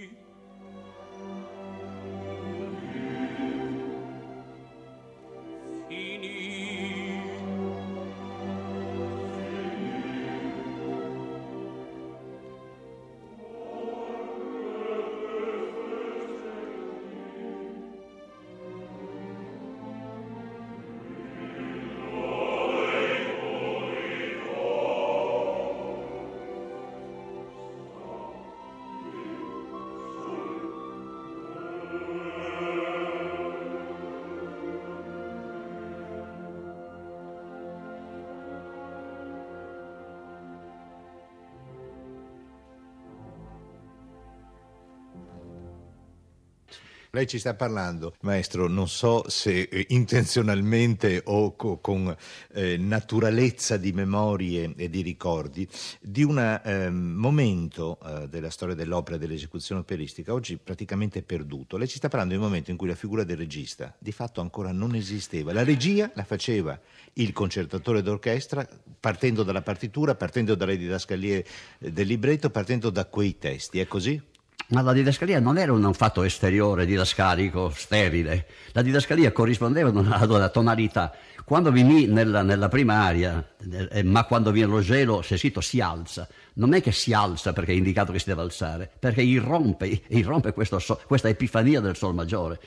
Lei 47.17 47.27
ci 47.27 47.39
sta 47.39 47.55
parlando, 47.55 48.15
maestro, 48.21 48.69
non 48.69 48.89
so 48.89 49.25
se 49.31 49.61
eh, 49.61 49.87
intenzionalmente 49.89 51.23
o 51.25 51.57
co- 51.57 51.79
con 51.79 52.15
eh, 52.53 52.77
naturalezza 52.77 53.79
di 53.79 53.91
memorie 53.93 54.75
e 54.77 54.91
di 54.91 55.01
ricordi, 55.01 55.67
di 55.99 56.23
un 56.23 56.39
eh, 56.39 56.91
momento 56.91 57.99
della 58.29 58.51
storia 58.51 58.75
dell'opera 58.75 59.17
e 59.17 59.19
dell'esecuzione 59.19 59.81
operistica 59.81 60.35
oggi 60.35 60.59
praticamente 60.59 61.23
perduto. 61.23 61.79
Lei 61.79 61.89
ci 61.89 61.97
sta 61.97 62.09
parlando 62.09 62.35
di 62.35 62.41
un 62.41 62.45
momento 62.45 62.71
in 62.71 62.77
cui 62.77 62.89
la 62.89 62.95
figura 62.95 63.25
del 63.25 63.39
regista 63.39 63.97
di 63.99 64.13
fatto 64.13 64.43
ancora 64.43 64.71
non 64.71 64.95
esisteva. 64.95 65.55
La 65.55 65.65
regia 65.65 66.11
la 66.15 66.25
faceva 66.25 66.79
il 67.15 67.33
concertatore 67.33 68.03
d'orchestra 68.03 68.69
partendo 69.01 69.43
dalla 69.43 69.63
partitura, 69.63 70.15
partendo 70.15 70.55
dalle 70.55 70.77
didascalie 70.77 71.47
eh, 71.79 71.91
del 71.91 72.07
libretto, 72.07 72.51
partendo 72.51 72.91
da 72.91 73.07
quei 73.07 73.39
testi. 73.39 73.81
È 73.81 73.87
così? 73.87 74.35
Ma 74.69 74.83
la 74.83 74.93
didascalia 74.93 75.39
non 75.39 75.59
era 75.59 75.73
un 75.73 75.95
fatto 75.95 76.25
esteriore, 76.25 76.87
didascalico, 76.87 77.71
sterile. 77.71 78.47
La 78.73 78.83
didascalia 78.83 79.31
corrispondeva 79.31 79.91
ad 79.91 80.31
una 80.31 80.49
tonalità. 80.49 81.15
Quando 81.45 81.71
Mimì 81.71 82.07
nella, 82.07 82.43
nella 82.43 82.69
prima 82.69 83.05
aria, 83.05 83.55
eh, 83.91 84.03
ma 84.03 84.25
quando 84.25 84.51
viene 84.51 84.73
lo 84.73 84.81
gelo, 84.81 85.23
se 85.23 85.37
scritto 85.37 85.61
si 85.61 85.81
alza, 85.81 86.27
non 86.55 86.75
è 86.75 86.83
che 86.83 86.91
si 86.91 87.13
alza 87.13 87.53
perché 87.53 87.71
è 87.71 87.77
indicato 87.77 88.11
che 88.11 88.19
si 88.19 88.25
deve 88.27 88.43
alzare, 88.43 88.91
perché 88.99 89.23
irrompe, 89.23 90.03
irrompe 90.09 90.53
so, 90.81 91.01
questa 91.07 91.29
epifania 91.29 91.79
del 91.81 91.95
sol 91.95 92.15
maggiore. 92.15 92.59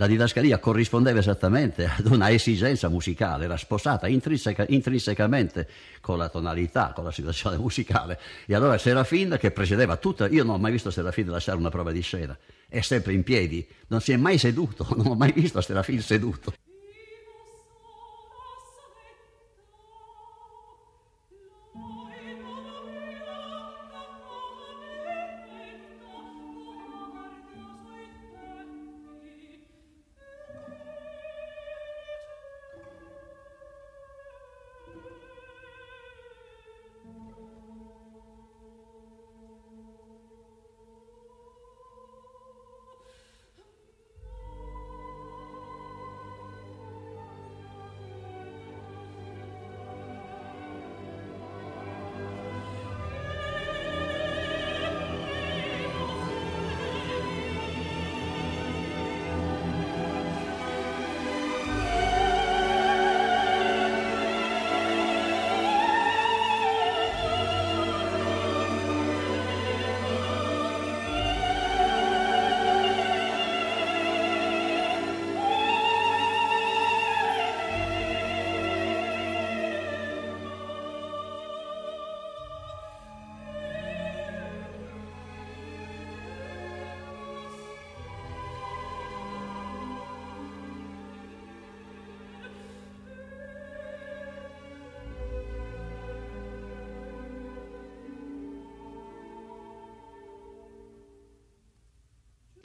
La 0.00 0.06
didascalia 0.06 0.58
corrispondeva 0.58 1.18
esattamente 1.18 1.84
ad 1.84 2.06
una 2.06 2.30
esigenza 2.30 2.88
musicale, 2.88 3.44
era 3.44 3.58
sposata 3.58 4.08
intrinseca, 4.08 4.64
intrinsecamente 4.68 5.68
con 6.00 6.16
la 6.16 6.30
tonalità, 6.30 6.92
con 6.94 7.04
la 7.04 7.12
situazione 7.12 7.58
musicale. 7.60 8.18
E 8.46 8.54
allora 8.54 8.78
Serafin, 8.78 9.36
che 9.38 9.50
precedeva 9.50 9.98
tutta, 9.98 10.26
io 10.26 10.42
non 10.42 10.54
ho 10.54 10.58
mai 10.58 10.72
visto 10.72 10.90
Serafin 10.90 11.28
lasciare 11.28 11.58
una 11.58 11.68
prova 11.68 11.92
di 11.92 12.00
scena, 12.00 12.34
è 12.66 12.80
sempre 12.80 13.12
in 13.12 13.22
piedi, 13.22 13.68
non 13.88 14.00
si 14.00 14.12
è 14.12 14.16
mai 14.16 14.38
seduto, 14.38 14.86
non 14.96 15.06
ho 15.06 15.14
mai 15.14 15.32
visto 15.32 15.60
Serafin 15.60 16.00
seduto. 16.00 16.54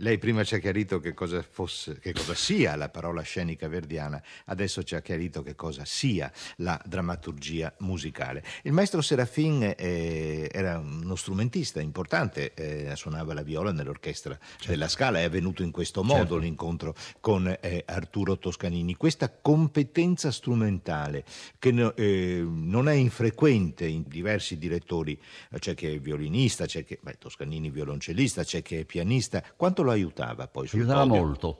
Lei 0.06 0.20
prima 0.20 0.44
ci 0.44 0.54
ha 0.54 0.60
chiarito 0.60 1.00
che 1.00 1.16
cosa, 1.16 1.42
fosse, 1.42 1.98
che 1.98 2.14
cosa 2.14 2.36
sia 2.36 2.76
la 2.76 2.90
parola 2.90 3.24
scenica 3.24 3.68
verdiana, 3.68 4.22
adesso 4.46 4.84
ci 4.84 4.94
ha 4.94 5.02
chiarito 5.02 5.42
che 5.42 5.56
cosa 5.56 5.84
sia 5.84 6.32
la 6.58 6.80
drammaturgia 6.86 7.74
musicale. 7.80 8.44
Il 8.62 8.72
maestro 8.72 9.02
Serafin 9.02 9.74
eh, 9.76 10.48
era 10.52 10.78
uno 10.78 11.16
strumentista 11.16 11.82
importante, 11.82 12.54
eh, 12.54 12.96
suonava 12.96 13.34
la 13.34 13.42
viola 13.42 13.72
nell'orchestra 13.72 14.38
certo. 14.38 14.68
della 14.68 14.88
Scala, 14.90 15.22
è 15.22 15.24
avvenuto 15.24 15.64
in 15.64 15.72
questo 15.72 16.04
modo 16.04 16.20
certo. 16.20 16.38
l'incontro 16.38 16.94
con 17.20 17.48
eh, 17.60 17.84
Arturo 17.88 18.38
Toscanini. 18.38 18.94
Questa 18.94 19.32
competenza 19.32 20.30
strumentale 20.30 21.26
che 21.58 21.70
eh, 21.96 22.46
non 22.46 22.90
è 22.90 22.94
infrequente 22.94 23.88
in 23.88 24.04
diversi 24.06 24.60
direttori, 24.60 25.20
c'è 25.58 25.74
che 25.74 25.96
è 25.96 26.00
violinista, 26.00 26.68
c'è 26.68 26.86
che 26.86 27.00
beh, 27.02 27.18
Toscanini 27.18 27.72
violoncellista, 27.72 28.44
c'è 28.44 28.62
che 28.62 28.82
è 28.82 28.86
pianista, 28.86 29.44
quanto 29.56 29.82
lo 29.82 29.94
aiutava 29.96 30.48
poi 30.48 30.68
sul 30.68 30.80
Aiutava 30.80 31.06
podio? 31.06 31.22
molto, 31.24 31.60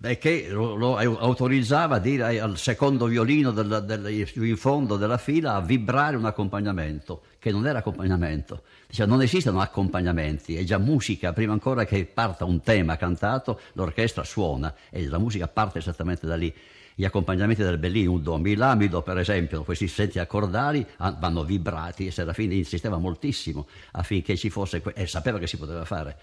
perché 0.00 0.48
lo, 0.48 0.74
lo 0.74 0.96
autorizzava 0.96 1.96
a 1.96 1.98
dire 1.98 2.40
al 2.40 2.56
secondo 2.56 3.06
violino 3.06 3.50
del, 3.50 3.84
del, 3.84 4.26
in 4.34 4.56
fondo 4.56 4.96
della 4.96 5.18
fila 5.18 5.54
a 5.54 5.60
vibrare 5.60 6.16
un 6.16 6.24
accompagnamento, 6.24 7.22
che 7.38 7.50
non 7.50 7.66
era 7.66 7.80
accompagnamento. 7.80 8.62
Diceva 8.86 9.08
non 9.08 9.22
esistono 9.22 9.60
accompagnamenti, 9.60 10.56
è 10.56 10.64
già 10.64 10.78
musica, 10.78 11.32
prima 11.32 11.52
ancora 11.52 11.84
che 11.84 12.06
parta 12.06 12.44
un 12.44 12.60
tema 12.60 12.96
cantato, 12.96 13.60
l'orchestra 13.74 14.24
suona 14.24 14.74
e 14.90 15.06
la 15.06 15.18
musica 15.18 15.46
parte 15.48 15.78
esattamente 15.78 16.26
da 16.26 16.36
lì 16.36 16.54
gli 16.98 17.04
accompagnamenti 17.04 17.62
del 17.62 17.76
Bellini, 17.76 18.06
un 18.06 18.22
do, 18.22 18.38
Milamido 18.38 19.02
per 19.02 19.18
esempio, 19.18 19.62
questi 19.64 19.86
senti 19.86 20.18
accordali 20.18 20.84
vanno 21.18 21.44
vibrati 21.44 22.06
e 22.06 22.10
Serafini 22.10 22.56
insisteva 22.56 22.96
moltissimo 22.96 23.66
affinché 23.92 24.34
ci 24.34 24.48
fosse, 24.48 24.82
e 24.94 25.06
sapeva 25.06 25.38
che 25.38 25.46
si 25.46 25.58
poteva 25.58 25.84
fare 25.84 26.16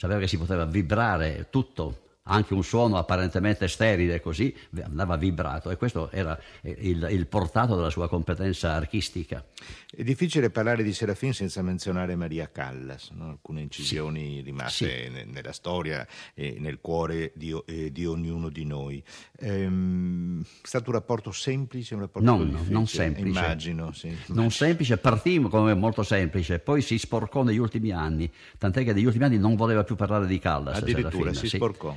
sapeva 0.00 0.18
che 0.18 0.28
si 0.28 0.38
poteva 0.38 0.64
vibrare 0.64 1.48
tutto, 1.50 2.09
anche 2.24 2.54
un 2.54 2.62
suono 2.62 2.96
apparentemente 2.98 3.66
sterile 3.66 4.20
così 4.20 4.54
andava 4.82 5.16
vibrato 5.16 5.70
e 5.70 5.76
questo 5.76 6.10
era 6.10 6.38
il, 6.62 7.08
il, 7.10 7.26
portato 7.26 7.74
della 7.74 7.90
sua 7.90 8.08
competenza 8.08 8.74
archistica. 8.74 9.44
È 9.90 10.02
difficile 10.02 10.50
parlare 10.50 10.82
di 10.82 10.92
Serafin 10.92 11.32
senza 11.32 11.62
menzionare 11.62 12.14
Maria 12.16 12.50
Callas, 12.50 13.10
no? 13.10 13.30
alcune 13.30 13.62
incisioni 13.62 14.36
sì. 14.36 14.40
rimaste 14.42 15.04
sì. 15.04 15.30
nella 15.30 15.52
storia 15.52 16.06
e 16.34 16.56
nel 16.58 16.80
cuore 16.80 17.32
di, 17.34 17.58
eh, 17.66 17.90
di 17.90 18.06
ognuno 18.06 18.48
di 18.50 18.64
noi. 18.64 19.02
Ehm, 19.38 20.42
è 20.42 20.66
stato 20.66 20.90
un 20.90 20.96
rapporto 20.96 21.32
semplice, 21.32 21.94
un 21.94 22.00
rapporto 22.00 22.30
non, 22.30 22.50
difficile? 22.50 22.72
non 22.72 22.86
semplice. 22.86 23.38
Immagino, 23.38 23.92
sì. 23.92 24.16
Non 24.26 24.50
semplice, 24.50 24.98
partimmo 24.98 25.48
come 25.48 25.74
molto 25.74 26.02
semplice, 26.02 26.58
poi 26.58 26.82
si 26.82 26.98
sporcò 26.98 27.42
negli 27.42 27.58
ultimi 27.58 27.90
anni, 27.90 28.30
tant'è 28.58 28.84
che 28.84 28.92
negli 28.92 29.06
ultimi 29.06 29.24
anni 29.24 29.38
non 29.38 29.56
voleva 29.56 29.84
più 29.84 29.96
parlare 29.96 30.26
di 30.26 30.38
Callas. 30.38 30.76
Addirittura 30.76 31.32
Serafina, 31.32 31.34
si 31.34 31.48
sporcò. 31.48 31.96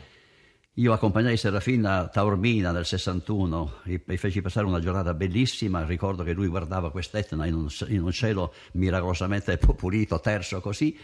Io 0.78 0.92
accompagnai 0.92 1.38
Serafina 1.38 2.00
a 2.00 2.08
Taormina 2.08 2.72
nel 2.72 2.86
61 2.86 3.82
e 3.86 4.18
feci 4.18 4.42
passare 4.42 4.66
una 4.66 4.80
giornata 4.80 5.14
bellissima. 5.14 5.86
Ricordo 5.86 6.24
che 6.24 6.34
lui 6.34 6.48
guardava 6.48 6.90
quest'Etna 6.90 7.46
in 7.46 7.54
un, 7.54 7.68
in 7.90 8.02
un 8.02 8.12
cielo 8.12 8.56
miracolosamente 8.74 9.58
pulito, 9.62 10.20
terso 10.20 10.62
così. 10.62 10.98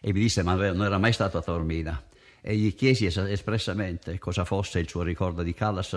e 0.00 0.12
mi 0.12 0.18
disse 0.18 0.42
ma 0.42 0.54
non 0.54 0.82
era 0.82 0.98
mai 0.98 1.12
stato 1.12 1.38
a 1.38 1.42
Taormina 1.42 2.02
e 2.40 2.56
gli 2.56 2.74
chiesi 2.74 3.06
es- 3.06 3.16
espressamente 3.18 4.18
cosa 4.18 4.44
fosse 4.44 4.80
il 4.80 4.88
suo 4.88 5.02
ricordo 5.02 5.44
di 5.44 5.54
Callas, 5.54 5.96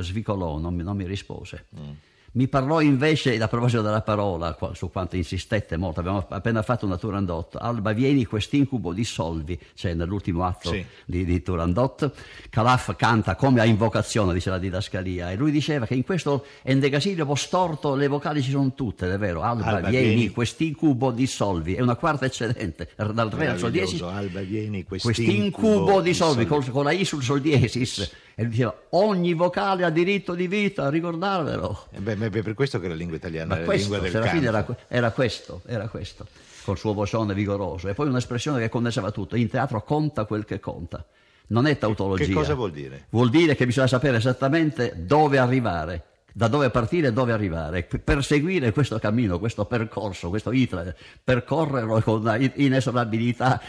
svicolò, 0.00 0.58
non 0.58 0.74
mi, 0.74 0.82
non 0.82 0.96
mi 0.96 1.06
rispose. 1.06 1.66
Mm. 1.78 1.92
Mi 2.36 2.48
parlò 2.48 2.80
invece, 2.80 3.40
a 3.40 3.46
proposito 3.46 3.80
della 3.80 4.02
parola, 4.02 4.58
su 4.72 4.90
quanto 4.90 5.14
insistette 5.14 5.76
molto, 5.76 6.00
abbiamo 6.00 6.26
appena 6.28 6.62
fatto 6.62 6.84
una 6.84 6.96
Turandot, 6.96 7.56
Alba 7.60 7.92
vieni 7.92 8.24
quest'incubo 8.24 8.92
dissolvi, 8.92 9.56
cioè 9.74 9.94
nell'ultimo 9.94 10.44
atto 10.44 10.70
sì. 10.70 10.84
di, 11.06 11.24
di, 11.24 11.42
Turandot, 11.42 12.10
Calaf 12.50 12.96
canta 12.96 13.36
come 13.36 13.60
a 13.60 13.64
invocazione, 13.64 14.32
dice 14.32 14.50
la 14.50 14.58
didascalia, 14.58 15.30
e 15.30 15.36
lui 15.36 15.52
diceva 15.52 15.86
che 15.86 15.94
in 15.94 16.02
questo 16.02 16.44
endecasillabo 16.62 17.36
storto 17.36 17.94
le 17.94 18.08
vocali 18.08 18.42
ci 18.42 18.50
sono 18.50 18.74
tutte, 18.74 19.12
è 19.12 19.16
vero, 19.16 19.42
Alba, 19.42 19.66
Alba 19.66 19.88
vieni, 19.90 20.14
vieni. 20.14 20.30
quest'incubo 20.30 21.12
dissolvi, 21.12 21.74
è 21.74 21.80
una 21.82 21.94
quarta 21.94 22.26
eccedente, 22.26 22.90
dal 22.96 23.30
re 23.30 23.46
al 23.46 23.58
sol 23.58 23.70
diesis, 23.70 24.02
Alba 24.02 24.40
vieni 24.40 24.82
quest'incubo, 24.82 25.12
quest'incubo 25.12 26.00
dissolvi, 26.00 26.42
dissolvi. 26.42 26.46
Con, 26.46 26.72
con 26.72 26.82
la 26.82 26.90
I 26.90 27.04
sul 27.04 27.22
sol 27.22 27.40
diesis, 27.40 28.10
e 28.36 28.42
lui 28.42 28.50
diceva 28.50 28.74
ogni 28.90 29.32
vocale 29.32 29.84
ha 29.84 29.90
diritto 29.90 30.34
di 30.34 30.48
vita, 30.48 30.90
ricordarvelo. 30.90 31.86
Eh 31.92 32.00
beh, 32.00 32.16
beh, 32.16 32.42
per 32.42 32.54
questo 32.54 32.80
che 32.80 32.88
la 32.88 32.94
lingua 32.94 33.16
italiana 33.16 33.54
Ma 33.54 33.62
è 33.62 33.64
la 33.64 33.72
lingua 33.74 33.98
del 33.98 34.12
canto. 34.12 34.46
Era, 34.46 34.66
era 34.88 35.10
questo, 35.12 35.62
era 35.66 35.88
questo, 35.88 36.26
col 36.64 36.76
suo 36.76 36.94
vocione 36.94 37.32
vigoroso. 37.32 37.88
E 37.88 37.94
poi 37.94 38.08
un'espressione 38.08 38.58
che 38.58 38.68
condensava 38.68 39.12
tutto, 39.12 39.36
in 39.36 39.48
teatro 39.48 39.82
conta 39.82 40.24
quel 40.24 40.44
che 40.44 40.58
conta. 40.58 41.04
Non 41.46 41.66
è 41.66 41.78
tautologia. 41.78 42.24
Che 42.24 42.32
cosa 42.32 42.54
vuol 42.54 42.72
dire? 42.72 43.06
Vuol 43.10 43.30
dire 43.30 43.54
che 43.54 43.66
bisogna 43.66 43.86
sapere 43.86 44.16
esattamente 44.16 44.94
dove 44.96 45.38
arrivare, 45.38 46.02
da 46.32 46.48
dove 46.48 46.70
partire 46.70 47.08
e 47.08 47.12
dove 47.12 47.32
arrivare, 47.32 47.84
per 47.84 48.24
seguire 48.24 48.72
questo 48.72 48.98
cammino, 48.98 49.38
questo 49.38 49.64
percorso, 49.66 50.30
questo 50.30 50.50
iter, 50.50 50.96
percorrerlo 51.22 52.00
con 52.00 52.50
inesorabilità 52.56 53.60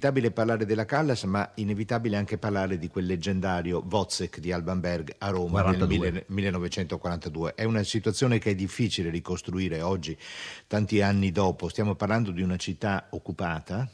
Inevitabile 0.00 0.30
parlare 0.32 0.64
della 0.64 0.86
Callas, 0.86 1.24
ma 1.24 1.52
inevitabile 1.56 2.16
anche 2.16 2.38
parlare 2.38 2.78
di 2.78 2.88
quel 2.88 3.04
leggendario 3.04 3.84
Wozzeck 3.86 4.38
di 4.38 4.50
Alban 4.50 4.80
Berg 4.80 5.14
a 5.18 5.28
Roma 5.28 5.60
42. 5.60 6.10
nel 6.10 6.24
1942. 6.26 7.54
È 7.54 7.64
una 7.64 7.82
situazione 7.82 8.38
che 8.38 8.52
è 8.52 8.54
difficile 8.54 9.10
ricostruire 9.10 9.82
oggi, 9.82 10.16
tanti 10.66 11.02
anni 11.02 11.30
dopo. 11.32 11.68
Stiamo 11.68 11.96
parlando 11.96 12.30
di 12.30 12.40
una 12.40 12.56
città 12.56 13.08
occupata. 13.10 13.86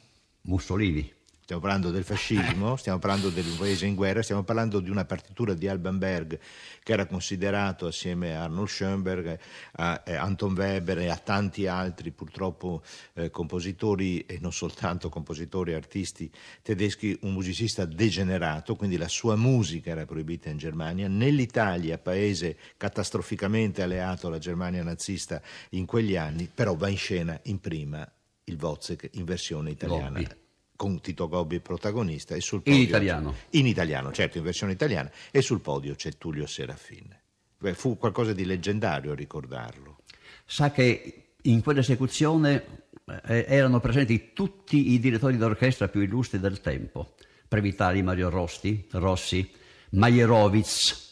Mussolini 0.42 1.15
stiamo 1.46 1.62
parlando 1.62 1.92
del 1.92 2.02
fascismo, 2.02 2.74
stiamo 2.74 2.98
parlando 2.98 3.30
del 3.30 3.44
paese 3.56 3.86
in 3.86 3.94
guerra, 3.94 4.20
stiamo 4.20 4.42
parlando 4.42 4.80
di 4.80 4.90
una 4.90 5.04
partitura 5.04 5.54
di 5.54 5.68
Alban 5.68 5.96
Berg 5.96 6.40
che 6.82 6.92
era 6.92 7.06
considerato 7.06 7.86
assieme 7.86 8.34
a 8.34 8.42
Arnold 8.42 8.66
Schoenberg, 8.66 9.38
a, 9.74 10.02
a 10.04 10.20
Anton 10.22 10.54
Weber 10.54 10.98
e 10.98 11.08
a 11.08 11.16
tanti 11.16 11.68
altri 11.68 12.10
purtroppo 12.10 12.82
eh, 13.12 13.30
compositori 13.30 14.26
e 14.26 14.38
non 14.40 14.52
soltanto 14.52 15.08
compositori, 15.08 15.72
artisti 15.72 16.28
tedeschi, 16.62 17.16
un 17.20 17.32
musicista 17.32 17.84
degenerato, 17.84 18.74
quindi 18.74 18.96
la 18.96 19.06
sua 19.06 19.36
musica 19.36 19.90
era 19.90 20.04
proibita 20.04 20.50
in 20.50 20.56
Germania. 20.56 21.06
Nell'Italia, 21.06 21.96
paese 21.96 22.56
catastroficamente 22.76 23.82
alleato 23.82 24.26
alla 24.26 24.38
Germania 24.38 24.82
nazista 24.82 25.40
in 25.70 25.86
quegli 25.86 26.16
anni, 26.16 26.50
però 26.52 26.74
va 26.74 26.88
in 26.88 26.96
scena 26.96 27.38
in 27.44 27.60
prima 27.60 28.04
il 28.46 28.58
Wozzeck 28.60 29.10
in 29.12 29.24
versione 29.24 29.70
italiana. 29.70 30.18
Lobby 30.18 30.44
con 30.76 31.00
Tito 31.00 31.28
Gobbi 31.28 31.60
protagonista 31.60 32.34
e 32.34 32.40
sul 32.40 32.62
podio 32.62 32.78
in 32.78 32.86
italiano 32.86 33.34
in 33.50 33.66
italiano 33.66 34.12
certo 34.12 34.38
in 34.38 34.44
versione 34.44 34.72
italiana 34.72 35.10
e 35.30 35.42
sul 35.42 35.60
podio 35.60 35.94
c'è 35.94 36.16
Tullio 36.16 36.46
Serafin. 36.46 37.18
Beh, 37.58 37.74
fu 37.74 37.96
qualcosa 37.96 38.32
di 38.32 38.44
leggendario 38.44 39.14
ricordarlo. 39.14 39.98
Sa 40.44 40.70
che 40.70 41.30
in 41.42 41.62
quell'esecuzione 41.62 42.88
eh, 43.24 43.46
erano 43.48 43.80
presenti 43.80 44.32
tutti 44.34 44.92
i 44.92 44.98
direttori 44.98 45.36
d'orchestra 45.36 45.88
più 45.88 46.00
illustri 46.00 46.38
del 46.38 46.60
tempo. 46.60 47.14
Previtali, 47.48 48.02
Mario 48.02 48.28
Rosti, 48.28 48.86
Rossi 48.92 49.50
Majerovic 49.90 51.04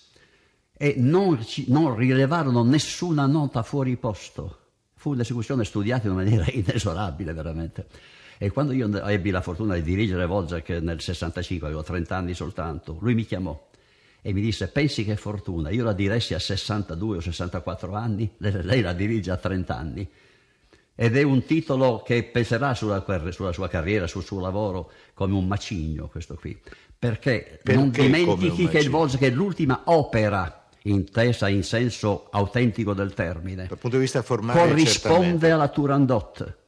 e 0.77 0.95
non, 0.99 1.39
non 1.69 1.97
rilevarono 1.97 2.63
nessuna 2.63 3.27
nota 3.27 3.63
fuori 3.63 3.97
posto. 3.97 4.59
Fu 4.95 5.11
un'esecuzione 5.11 5.65
studiata 5.65 6.09
in 6.09 6.15
maniera 6.15 6.45
inesorabile 6.51 7.33
veramente 7.33 7.87
e 8.39 8.51
quando 8.51 8.73
io 8.73 8.89
ebbi 9.07 9.31
la 9.31 9.41
fortuna 9.41 9.75
di 9.75 9.83
dirigere 9.83 10.25
Wozzeck 10.25 10.71
nel 10.81 11.01
65, 11.01 11.67
avevo 11.67 11.83
30 11.83 12.17
anni 12.17 12.35
soltanto, 12.35 12.97
lui 13.01 13.15
mi 13.15 13.25
chiamò 13.25 13.69
e 14.27 14.33
mi 14.33 14.41
disse 14.41 14.69
pensi 14.69 15.05
che 15.05 15.17
fortuna, 15.17 15.71
io 15.71 15.85
la 15.85 15.93
diressi 15.93 16.33
a 16.33 16.39
62 16.39 17.19
o 17.19 17.21
64 17.21 17.95
anni, 17.95 18.31
lei 18.39 18.81
la 18.81 18.95
dirige 18.95 19.31
a 19.31 19.37
30 19.37 19.77
anni. 19.77 20.09
Ed 20.97 21.17
è 21.17 21.23
un 21.23 21.45
titolo 21.45 22.03
che 22.03 22.23
peserà 22.23 22.73
sulla, 22.73 23.05
sulla 23.31 23.53
sua 23.53 23.69
carriera, 23.69 24.07
sul 24.07 24.23
suo 24.23 24.41
lavoro, 24.41 24.91
come 25.13 25.35
un 25.35 25.47
macigno 25.47 26.09
questo 26.09 26.37
qui. 26.37 26.59
Perché, 26.97 27.61
Perché 27.63 27.79
non 27.79 27.91
dimentichi 27.91 28.69
che 28.69 28.79
il 28.79 28.89
Wozzeck 28.89 29.25
è 29.25 29.31
l'ultima 29.31 29.83
opera 29.87 30.69
intesa 30.85 31.49
in 31.49 31.63
senso 31.63 32.29
autentico 32.31 32.95
del 32.95 33.13
termine. 33.13 33.67
Dal 33.67 33.79
punto 33.79 33.97
di 33.97 34.03
vista 34.03 34.23
formale, 34.23 34.59
corrisponde 34.59 35.51
alla 35.51 35.69
Turandot 35.69 36.63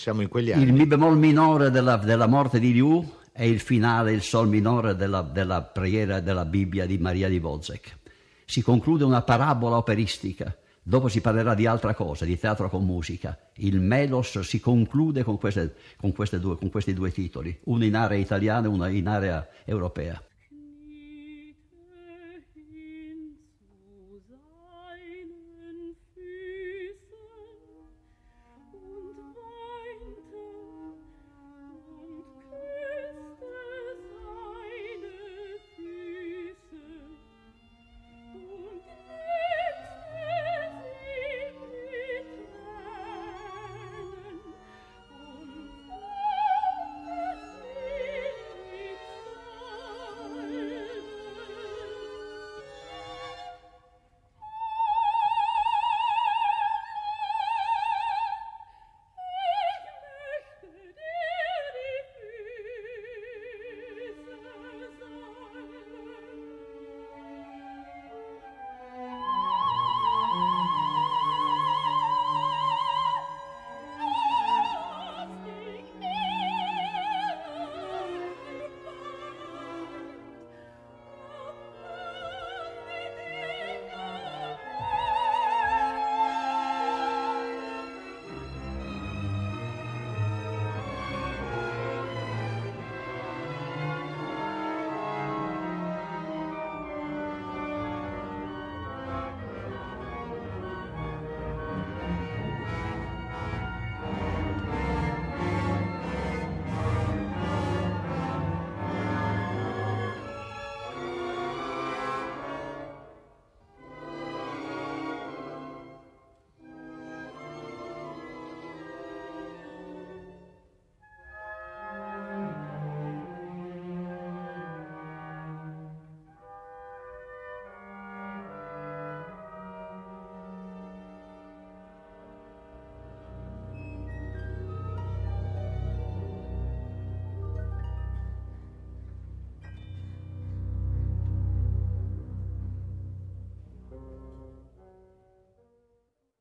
siamo 0.00 0.22
in 0.22 0.28
quegli 0.28 0.50
anni. 0.50 0.62
Il 0.62 0.72
Mi 0.72 0.86
bemoll 0.86 1.18
minore 1.18 1.70
della, 1.70 1.98
della 1.98 2.26
morte 2.26 2.58
di 2.58 2.72
Liu 2.72 3.06
è 3.32 3.42
il 3.42 3.60
finale, 3.60 4.12
il 4.12 4.22
Sol 4.22 4.48
minore 4.48 4.96
della, 4.96 5.20
della 5.20 5.60
preghiera 5.60 6.20
della 6.20 6.46
Bibbia 6.46 6.86
di 6.86 6.96
Maria 6.96 7.28
di 7.28 7.36
Wozzeck. 7.36 7.98
Si 8.46 8.62
conclude 8.62 9.04
una 9.04 9.20
parabola 9.20 9.76
operistica. 9.76 10.56
Dopo 10.82 11.08
si 11.08 11.20
parlerà 11.20 11.54
di 11.54 11.66
altra 11.66 11.94
cosa, 11.94 12.24
di 12.24 12.38
teatro 12.38 12.70
con 12.70 12.84
musica. 12.84 13.38
Il 13.56 13.80
Melos 13.80 14.40
si 14.40 14.58
conclude 14.58 15.22
con, 15.22 15.36
queste, 15.36 15.74
con, 15.98 16.12
queste 16.12 16.40
due, 16.40 16.56
con 16.56 16.70
questi 16.70 16.94
due 16.94 17.12
titoli, 17.12 17.60
uno 17.64 17.84
in 17.84 17.94
area 17.94 18.18
italiana 18.18 18.66
e 18.66 18.70
uno 18.70 18.88
in 18.88 19.06
area 19.06 19.46
europea. 19.66 20.20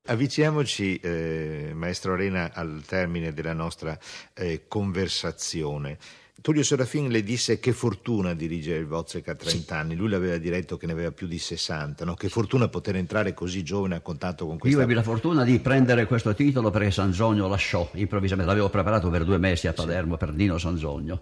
Avviciniamoci, 0.09 0.97
eh, 0.97 1.69
maestro 1.75 2.13
Arena, 2.13 2.49
al 2.51 2.81
termine 2.83 3.31
della 3.31 3.53
nostra 3.53 3.95
eh, 4.33 4.63
conversazione. 4.67 5.99
Tullio 6.41 6.63
Serafin 6.63 7.09
le 7.09 7.21
disse 7.21 7.59
che 7.59 7.73
fortuna 7.73 8.33
dirigere 8.33 8.79
il 8.79 8.85
Wozzeck 8.85 9.27
a 9.27 9.35
30 9.35 9.59
sì. 9.59 9.71
anni, 9.71 9.95
lui 9.95 10.09
l'aveva 10.09 10.37
diretto 10.37 10.77
che 10.77 10.87
ne 10.87 10.93
aveva 10.93 11.11
più 11.11 11.27
di 11.27 11.37
60, 11.37 12.05
no? 12.05 12.15
che 12.15 12.27
fortuna 12.27 12.67
poter 12.69 12.95
entrare 12.95 13.35
così 13.35 13.61
giovane 13.61 13.95
a 13.95 13.99
contatto 13.99 14.47
con 14.47 14.57
questa... 14.57 14.79
Io 14.79 14.83
ebbi 14.83 14.95
la 14.95 15.03
fortuna 15.03 15.43
di 15.43 15.59
prendere 15.59 16.07
questo 16.07 16.33
titolo 16.33 16.71
perché 16.71 16.89
Sanzogno 16.89 17.47
lasciò 17.47 17.87
improvvisamente, 17.93 18.49
l'avevo 18.49 18.69
preparato 18.69 19.11
per 19.11 19.25
due 19.25 19.37
mesi 19.37 19.67
a 19.67 19.73
Palermo 19.73 20.17
per 20.17 20.33
Nino 20.33 20.57
Sanzogno 20.57 21.21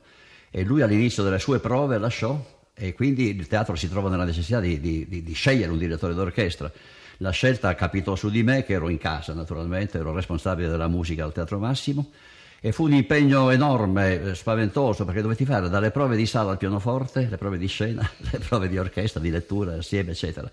e 0.50 0.64
lui 0.64 0.82
all'inizio 0.82 1.24
delle 1.24 1.40
sue 1.40 1.60
prove 1.60 1.98
lasciò 1.98 2.42
e 2.74 2.94
quindi 2.94 3.36
il 3.36 3.48
teatro 3.48 3.76
si 3.76 3.90
trova 3.90 4.10
nella 4.10 4.24
necessità 4.24 4.62
di, 4.62 4.80
di, 4.80 5.08
di, 5.10 5.24
di 5.24 5.34
scegliere 5.34 5.72
un 5.72 5.78
direttore 5.78 6.14
d'orchestra. 6.14 6.72
La 7.18 7.32
scelta 7.32 7.74
capitò 7.76 8.16
su 8.16 8.30
di 8.30 8.44
me, 8.44 8.64
che 8.64 8.74
ero 8.74 8.90
in 8.90 8.98
casa 8.98 9.34
naturalmente, 9.34 9.98
ero 9.98 10.14
responsabile 10.14 10.70
della 10.70 10.88
musica 10.88 11.24
al 11.24 11.34
Teatro 11.34 11.58
Massimo 11.58 12.12
e 12.60 12.72
fu 12.72 12.84
un 12.84 12.94
impegno 12.94 13.50
enorme, 13.50 14.22
eh, 14.22 14.36
spaventoso, 14.36 15.06
perché 15.06 15.22
dovetti 15.22 15.46
fare 15.46 15.70
dalle 15.70 15.92
prove 15.92 16.16
di 16.16 16.26
sala 16.26 16.52
al 16.52 16.58
pianoforte, 16.58 17.28
le 17.30 17.38
prove 17.38 17.58
di 17.58 17.68
scena, 17.68 18.08
le 18.32 18.40
prove 18.40 18.68
di 18.68 18.78
orchestra, 18.78 19.20
di 19.20 19.30
lettura 19.30 19.76
assieme, 19.76 20.12
eccetera. 20.12 20.50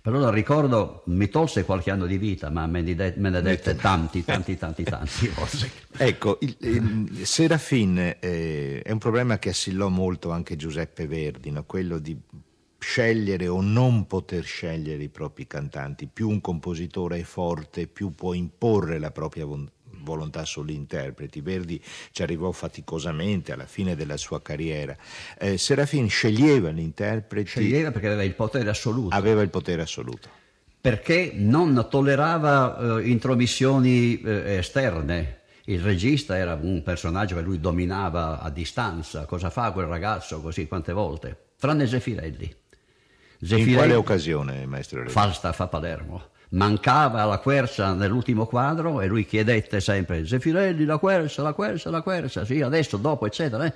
Però 0.00 0.18
lo 0.18 0.28
ricordo, 0.28 1.02
mi 1.06 1.30
tolse 1.30 1.64
qualche 1.64 1.90
anno 1.90 2.04
di 2.04 2.18
vita, 2.18 2.50
ma 2.50 2.66
me 2.66 2.82
ne, 2.82 2.94
de- 2.94 3.14
me 3.16 3.30
ne 3.30 3.40
dette 3.40 3.74
tanti, 3.74 4.22
tanti, 4.22 4.58
tanti, 4.58 4.82
tanti. 4.84 5.32
ecco, 5.96 6.36
il, 6.42 6.56
il 6.58 7.20
Serafin 7.26 8.16
eh, 8.20 8.82
è 8.82 8.90
un 8.90 8.98
problema 8.98 9.38
che 9.38 9.48
assillò 9.48 9.88
molto 9.88 10.30
anche 10.30 10.56
Giuseppe 10.56 11.06
Verdi, 11.06 11.50
no? 11.50 11.64
quello 11.64 11.98
di 11.98 12.14
scegliere 12.84 13.48
o 13.48 13.62
non 13.62 14.06
poter 14.06 14.44
scegliere 14.44 15.02
i 15.02 15.08
propri 15.08 15.46
cantanti. 15.46 16.06
Più 16.06 16.28
un 16.28 16.42
compositore 16.42 17.20
è 17.20 17.22
forte, 17.22 17.86
più 17.86 18.14
può 18.14 18.34
imporre 18.34 18.98
la 18.98 19.10
propria 19.10 19.46
volontà 20.02 20.44
sugli 20.44 20.72
interpreti. 20.72 21.40
Verdi 21.40 21.82
ci 22.12 22.22
arrivò 22.22 22.52
faticosamente 22.52 23.52
alla 23.52 23.64
fine 23.64 23.96
della 23.96 24.18
sua 24.18 24.42
carriera. 24.42 24.94
Eh, 25.38 25.56
Serafin 25.56 26.08
sceglieva 26.10 26.70
gli 26.70 26.80
interpreti. 26.80 27.48
Sceglieva 27.48 27.90
perché 27.90 28.08
aveva 28.08 28.22
il 28.22 28.34
potere 28.34 28.68
assoluto. 28.68 29.14
Aveva 29.14 29.40
il 29.40 29.50
potere 29.50 29.80
assoluto. 29.80 30.28
Perché 30.78 31.32
non 31.34 31.86
tollerava 31.90 32.98
eh, 32.98 33.08
intromissioni 33.08 34.20
eh, 34.20 34.56
esterne. 34.58 35.40
Il 35.64 35.80
regista 35.80 36.36
era 36.36 36.58
un 36.60 36.82
personaggio 36.82 37.36
che 37.36 37.40
lui 37.40 37.58
dominava 37.58 38.40
a 38.40 38.50
distanza. 38.50 39.24
Cosa 39.24 39.48
fa 39.48 39.72
quel 39.72 39.86
ragazzo 39.86 40.42
così 40.42 40.68
quante 40.68 40.92
volte? 40.92 41.52
Tranne 41.58 41.86
Zeffirelli. 41.86 42.54
Zeffirelli 43.44 43.70
In 43.70 43.76
quale 43.76 43.94
occasione, 43.94 44.66
maestro? 44.66 45.08
Falstaff 45.08 45.60
a 45.60 45.66
Palermo 45.68 46.22
mancava 46.50 47.24
la 47.24 47.38
quercia 47.38 47.92
nell'ultimo 47.92 48.46
quadro 48.46 49.00
e 49.00 49.06
lui 49.06 49.26
chiedette 49.26 49.80
sempre 49.80 50.24
Zeffirelli 50.26 50.84
la 50.84 50.98
quercia, 50.98 51.42
la 51.42 51.52
quercia, 51.52 51.90
la 51.90 52.00
quercia, 52.00 52.44
sì 52.44 52.60
adesso, 52.62 52.96
dopo 52.96 53.26
eccetera. 53.26 53.66
Eh? 53.66 53.72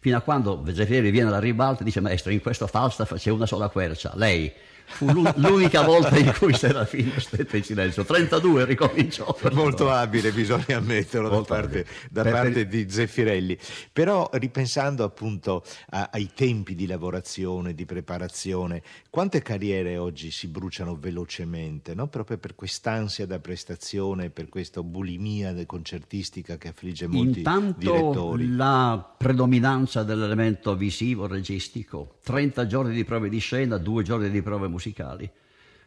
Fino 0.00 0.16
a 0.16 0.20
quando 0.20 0.64
Zeffirelli 0.66 1.10
viene 1.10 1.28
alla 1.28 1.38
ribalta 1.38 1.82
e 1.82 1.84
dice 1.84 2.00
maestro 2.00 2.32
in 2.32 2.40
questo 2.40 2.66
Falstaff 2.66 3.14
c'è 3.14 3.30
una 3.30 3.46
sola 3.46 3.68
quercia, 3.68 4.12
lei. 4.16 4.52
Fu 4.84 5.10
l'unica 5.10 5.82
volta 5.82 6.16
in 6.18 6.32
cui 6.38 6.54
Serafino 6.54 7.18
stette 7.18 7.56
in 7.58 7.64
silenzio. 7.64 8.04
32 8.04 8.64
ricominciò. 8.64 9.36
Molto 9.52 9.90
abile, 9.90 10.32
bisogna 10.32 10.76
ammetterlo, 10.76 11.28
da 11.28 11.42
parte, 11.42 11.86
da 12.10 12.22
parte, 12.22 12.66
di 12.66 12.88
Zeffirelli. 12.88 13.58
Però 13.92 14.28
ripensando 14.32 15.04
appunto 15.04 15.64
a, 15.90 16.10
ai 16.12 16.30
tempi 16.34 16.74
di 16.74 16.86
lavorazione, 16.86 17.74
di 17.74 17.84
preparazione, 17.84 18.82
quante 19.10 19.42
carriere 19.42 19.96
oggi 19.96 20.30
si 20.30 20.48
bruciano 20.48 20.96
velocemente, 20.96 21.94
no? 21.94 22.08
proprio 22.08 22.38
per 22.38 22.54
quest'ansia 22.54 23.26
da 23.26 23.38
prestazione, 23.38 24.30
per 24.30 24.48
questa 24.48 24.82
bulimia 24.82 25.52
concertistica 25.66 26.58
che 26.58 26.68
affligge 26.68 27.06
molti 27.06 27.38
Intanto 27.38 27.78
direttori? 27.78 28.54
la 28.54 29.14
predominanza 29.16 30.02
dell'elemento 30.02 30.74
visivo, 30.76 31.26
registico. 31.26 32.16
30 32.24 32.66
giorni 32.66 32.94
di 32.94 33.04
prove 33.04 33.28
di 33.28 33.38
scena, 33.38 33.78
due 33.78 34.02
giorni 34.02 34.30
di 34.30 34.42
prove 34.42 34.68
musicali. 34.72 35.30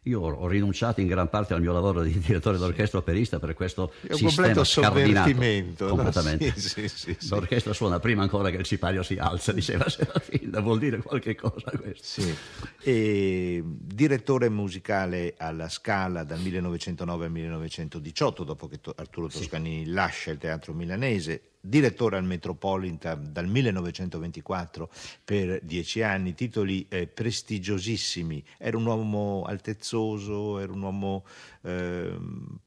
Io 0.08 0.22
ho 0.22 0.48
rinunciato 0.48 1.02
in 1.02 1.08
gran 1.08 1.30
parte 1.30 1.56
al 1.56 1.62
mio 1.62 1.74
lavoro 1.74 2.04
di 2.04 2.20
direttore 2.20 2.60
d'orchestra 2.60 3.00
operista 3.00 3.40
per 3.40 3.56
questo 3.56 3.92
È 4.02 4.12
un 4.12 4.18
sistema 4.18 4.64
scardinato. 4.64 5.88
Completamente. 5.88 6.46
No? 6.46 6.54
Sì, 6.56 6.88
sì, 6.88 7.16
sì, 7.18 7.30
L'orchestra 7.30 7.74
suona 7.74 8.00
prima 8.00 8.22
ancora 8.22 8.52
che 8.52 8.58
il 8.58 8.68
sipario 8.68 9.02
si 9.02 9.16
alza, 9.16 9.52
diceva 9.52 9.90
Serafina, 9.90 10.60
vuol 10.60 10.78
dire 10.78 11.00
qualche 11.00 11.34
cosa 11.34 11.72
questo. 11.72 12.22
E, 12.84 13.64
direttore 13.66 14.48
musicale 14.50 15.34
alla 15.38 15.70
Scala 15.70 16.24
dal 16.24 16.40
1909 16.40 17.26
al 17.26 17.32
1918, 17.32 18.44
dopo 18.44 18.68
che 18.68 18.80
Arturo 18.96 19.28
Toscanini 19.28 19.88
lascia 19.88 20.30
il 20.30 20.38
teatro 20.38 20.74
milanese, 20.74 21.42
direttore 21.66 22.18
al 22.18 22.24
Metropolitan 22.24 23.32
dal 23.32 23.48
1924 23.48 24.90
per 25.24 25.60
dieci 25.64 26.02
anni, 26.02 26.34
titoli 26.34 26.86
eh, 26.90 27.08
prestigiosissimi. 27.08 28.44
Era 28.58 28.78
un 28.78 28.86
uomo 28.86 29.44
altezzoso, 29.46 30.60
era 30.60 30.72
un 30.72 30.82
uomo 30.82 31.26
eh, 31.62 32.18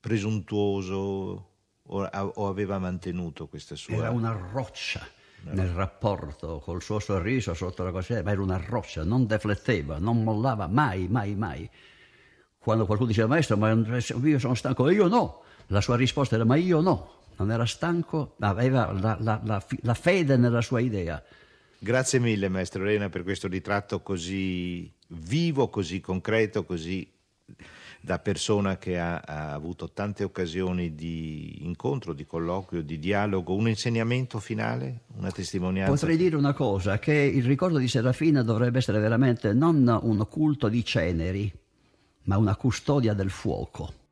presuntuoso 0.01 1.46
o, 1.82 2.03
o, 2.03 2.49
aveva 2.49 2.78
mantenuto 2.78 3.46
questa 3.46 3.76
sua... 3.76 3.96
Era 3.96 4.11
una 4.11 4.32
roccia 4.32 5.07
nel 5.51 5.68
rapporto 5.68 6.59
col 6.59 6.82
suo 6.82 6.99
sorriso 6.99 7.55
sotto 7.55 7.84
la 7.84 7.92
coscienza, 7.92 8.22
ma 8.22 8.32
era 8.32 8.42
una 8.42 8.61
roccia, 8.62 9.05
non 9.05 9.26
defletteva, 9.26 9.99
non 9.99 10.22
mollava 10.22 10.66
mai, 10.66 11.07
mai, 11.09 11.34
mai. 11.34 11.68
Quando 12.59 12.84
qualcuno 12.84 13.09
diceva 13.09 13.28
maestro, 13.28 13.57
ma 13.57 13.70
io 13.70 14.38
sono 14.38 14.55
stanco, 14.55 14.90
io 14.90 15.07
no, 15.07 15.42
la 15.68 15.80
sua 15.80 15.96
risposta 15.96 16.34
era 16.34 16.44
ma 16.44 16.57
io 16.57 16.80
no 16.80 17.18
non 17.39 17.51
era 17.51 17.64
stanco, 17.66 18.34
aveva 18.41 18.93
la, 18.93 19.16
la, 19.20 19.41
la, 19.45 19.64
la 19.82 19.95
fede 19.95 20.36
nella 20.36 20.61
sua 20.61 20.80
idea. 20.80 21.22
Grazie 21.78 22.18
mille, 22.18 22.49
maestro 22.49 22.82
Elena, 22.82 23.09
per 23.09 23.22
questo 23.22 23.47
ritratto 23.47 24.01
così 24.01 24.93
vivo, 25.09 25.68
così 25.68 26.01
concreto, 26.01 26.64
così 26.64 27.09
da 28.01 28.18
persona 28.18 28.78
che 28.78 28.99
ha, 28.99 29.18
ha, 29.18 29.53
avuto 29.53 29.91
tante 29.93 30.24
occasioni 30.24 30.95
di 30.95 31.64
incontro, 31.64 32.12
di 32.12 32.26
colloquio, 32.26 32.82
di 32.82 32.99
dialogo, 32.99 33.55
un 33.55 33.68
insegnamento 33.68 34.41
finale, 34.41 35.03
una 35.16 35.30
testimonianza? 35.30 35.93
Potrei 35.93 36.16
dire 36.16 36.36
una 36.36 36.53
cosa, 36.53 36.99
che 36.99 37.12
il 37.12 37.45
ricordo 37.45 37.78
di 37.78 37.89
Serafina 37.89 38.43
dovrebbe 38.43 38.78
essere 38.78 38.99
veramente 38.99 39.53
non 39.53 39.86
un 40.03 40.26
culto 40.28 40.68
di 40.68 40.84
ceneri, 40.84 41.53
ma 42.24 42.36
una 42.36 42.57
custodia 42.57 43.14
del 43.14 43.30
fuoco. 43.30 44.07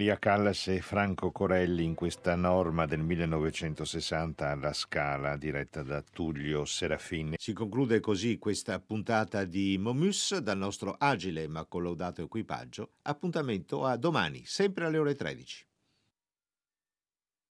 Maria 0.00 0.18
Callas 0.18 0.66
e 0.68 0.80
Franco 0.80 1.30
Corelli 1.30 1.84
in 1.84 1.94
questa 1.94 2.34
norma 2.34 2.86
del 2.86 3.00
1960 3.00 4.48
alla 4.48 4.72
Scala 4.72 5.36
diretta 5.36 5.82
da 5.82 6.00
Tullio 6.00 6.64
Serafin. 6.64 7.34
Si 7.36 7.52
conclude 7.52 8.00
così 8.00 8.38
questa 8.38 8.80
puntata 8.80 9.44
di 9.44 9.76
Momus 9.76 10.38
dal 10.38 10.56
nostro 10.56 10.96
agile 10.98 11.48
ma 11.48 11.66
collaudato 11.66 12.22
equipaggio. 12.22 12.92
Appuntamento 13.02 13.84
a 13.84 13.98
domani, 13.98 14.40
sempre 14.46 14.86
alle 14.86 14.96
ore 14.96 15.14
13. 15.14 15.66